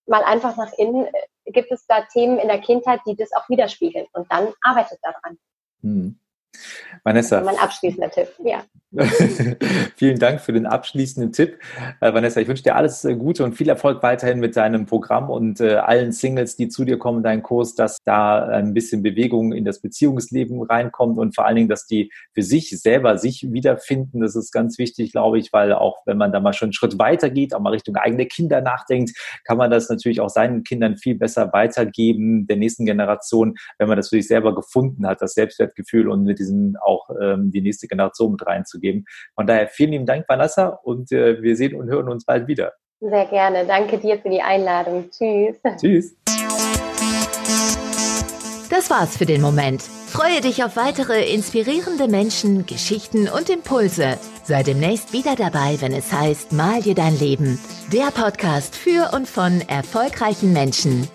mal 0.06 0.22
einfach 0.22 0.58
nach 0.58 0.70
innen. 0.76 1.08
Gibt 1.46 1.72
es 1.72 1.86
da 1.86 2.02
Themen 2.12 2.38
in 2.38 2.48
der 2.48 2.60
Kindheit, 2.60 3.00
die 3.06 3.16
das 3.16 3.32
auch 3.32 3.48
widerspiegeln? 3.48 4.06
Und 4.12 4.30
dann 4.30 4.52
arbeitet 4.60 4.98
daran. 5.00 5.38
Hm. 5.84 6.23
Vanessa. 7.02 7.40
Mein 7.42 7.58
abschließender 7.58 8.10
Tipp, 8.10 8.28
ja. 8.44 8.64
Vielen 9.96 10.18
Dank 10.18 10.40
für 10.40 10.52
den 10.52 10.66
abschließenden 10.66 11.32
Tipp. 11.32 11.58
Äh, 12.00 12.14
Vanessa, 12.14 12.40
ich 12.40 12.46
wünsche 12.46 12.62
dir 12.62 12.76
alles 12.76 13.04
äh, 13.04 13.16
Gute 13.16 13.42
und 13.42 13.54
viel 13.54 13.68
Erfolg 13.68 14.02
weiterhin 14.04 14.38
mit 14.38 14.56
deinem 14.56 14.86
Programm 14.86 15.30
und 15.30 15.60
äh, 15.60 15.74
allen 15.76 16.12
Singles, 16.12 16.54
die 16.56 16.68
zu 16.68 16.84
dir 16.84 16.96
kommen, 16.96 17.24
deinen 17.24 17.42
Kurs, 17.42 17.74
dass 17.74 17.98
da 18.04 18.46
ein 18.46 18.72
bisschen 18.72 19.02
Bewegung 19.02 19.52
in 19.52 19.64
das 19.64 19.80
Beziehungsleben 19.80 20.62
reinkommt 20.62 21.18
und 21.18 21.34
vor 21.34 21.44
allen 21.44 21.56
Dingen, 21.56 21.68
dass 21.68 21.86
die 21.86 22.12
für 22.32 22.42
sich 22.42 22.70
selber 22.70 23.18
sich 23.18 23.52
wiederfinden. 23.52 24.20
Das 24.20 24.36
ist 24.36 24.52
ganz 24.52 24.78
wichtig, 24.78 25.10
glaube 25.10 25.38
ich, 25.40 25.52
weil 25.52 25.72
auch 25.72 25.98
wenn 26.06 26.16
man 26.16 26.30
da 26.30 26.38
mal 26.38 26.52
schon 26.52 26.66
einen 26.66 26.72
Schritt 26.72 26.98
weiter 26.98 27.30
geht, 27.30 27.52
auch 27.52 27.60
mal 27.60 27.70
Richtung 27.70 27.96
eigene 27.96 28.26
Kinder 28.26 28.60
nachdenkt, 28.60 29.12
kann 29.44 29.58
man 29.58 29.72
das 29.72 29.88
natürlich 29.88 30.20
auch 30.20 30.30
seinen 30.30 30.62
Kindern 30.62 30.96
viel 30.96 31.16
besser 31.16 31.52
weitergeben, 31.52 32.46
der 32.46 32.56
nächsten 32.58 32.86
Generation, 32.86 33.56
wenn 33.78 33.88
man 33.88 33.96
das 33.96 34.10
für 34.10 34.16
sich 34.16 34.28
selber 34.28 34.54
gefunden 34.54 35.04
hat, 35.06 35.20
das 35.20 35.34
Selbstwertgefühl 35.34 36.08
und 36.08 36.22
mit 36.22 36.38
diesem 36.44 36.76
auch 36.80 37.08
ähm, 37.20 37.50
die 37.50 37.60
nächste 37.60 37.88
Generation 37.88 38.32
mit 38.32 38.46
reinzugehen 38.46 38.84
geben. 38.84 39.04
Von 39.34 39.46
daher 39.46 39.68
vielen 39.68 39.92
lieben 39.92 40.06
Dank, 40.06 40.28
Vanessa, 40.28 40.68
und 40.82 41.10
äh, 41.12 41.42
wir 41.42 41.56
sehen 41.56 41.74
und 41.74 41.88
hören 41.88 42.08
uns 42.08 42.24
bald 42.24 42.46
wieder. 42.46 42.72
Sehr 43.00 43.26
gerne. 43.26 43.66
Danke 43.66 43.98
dir 43.98 44.18
für 44.18 44.30
die 44.30 44.40
Einladung. 44.40 45.10
Tschüss. 45.10 45.56
Tschüss. 45.80 46.16
Das 48.70 48.90
war's 48.90 49.16
für 49.16 49.26
den 49.26 49.40
Moment. 49.40 49.82
Freue 49.82 50.40
dich 50.40 50.62
auf 50.62 50.76
weitere 50.76 51.32
inspirierende 51.32 52.08
Menschen, 52.08 52.66
Geschichten 52.66 53.28
und 53.28 53.50
Impulse. 53.50 54.16
Sei 54.44 54.62
demnächst 54.62 55.12
wieder 55.12 55.34
dabei, 55.36 55.76
wenn 55.80 55.92
es 55.92 56.12
heißt 56.12 56.52
Mal 56.52 56.82
dir 56.82 56.94
dein 56.94 57.18
Leben. 57.18 57.58
Der 57.92 58.10
Podcast 58.10 58.76
für 58.76 59.12
und 59.12 59.28
von 59.28 59.60
erfolgreichen 59.68 60.52
Menschen. 60.52 61.08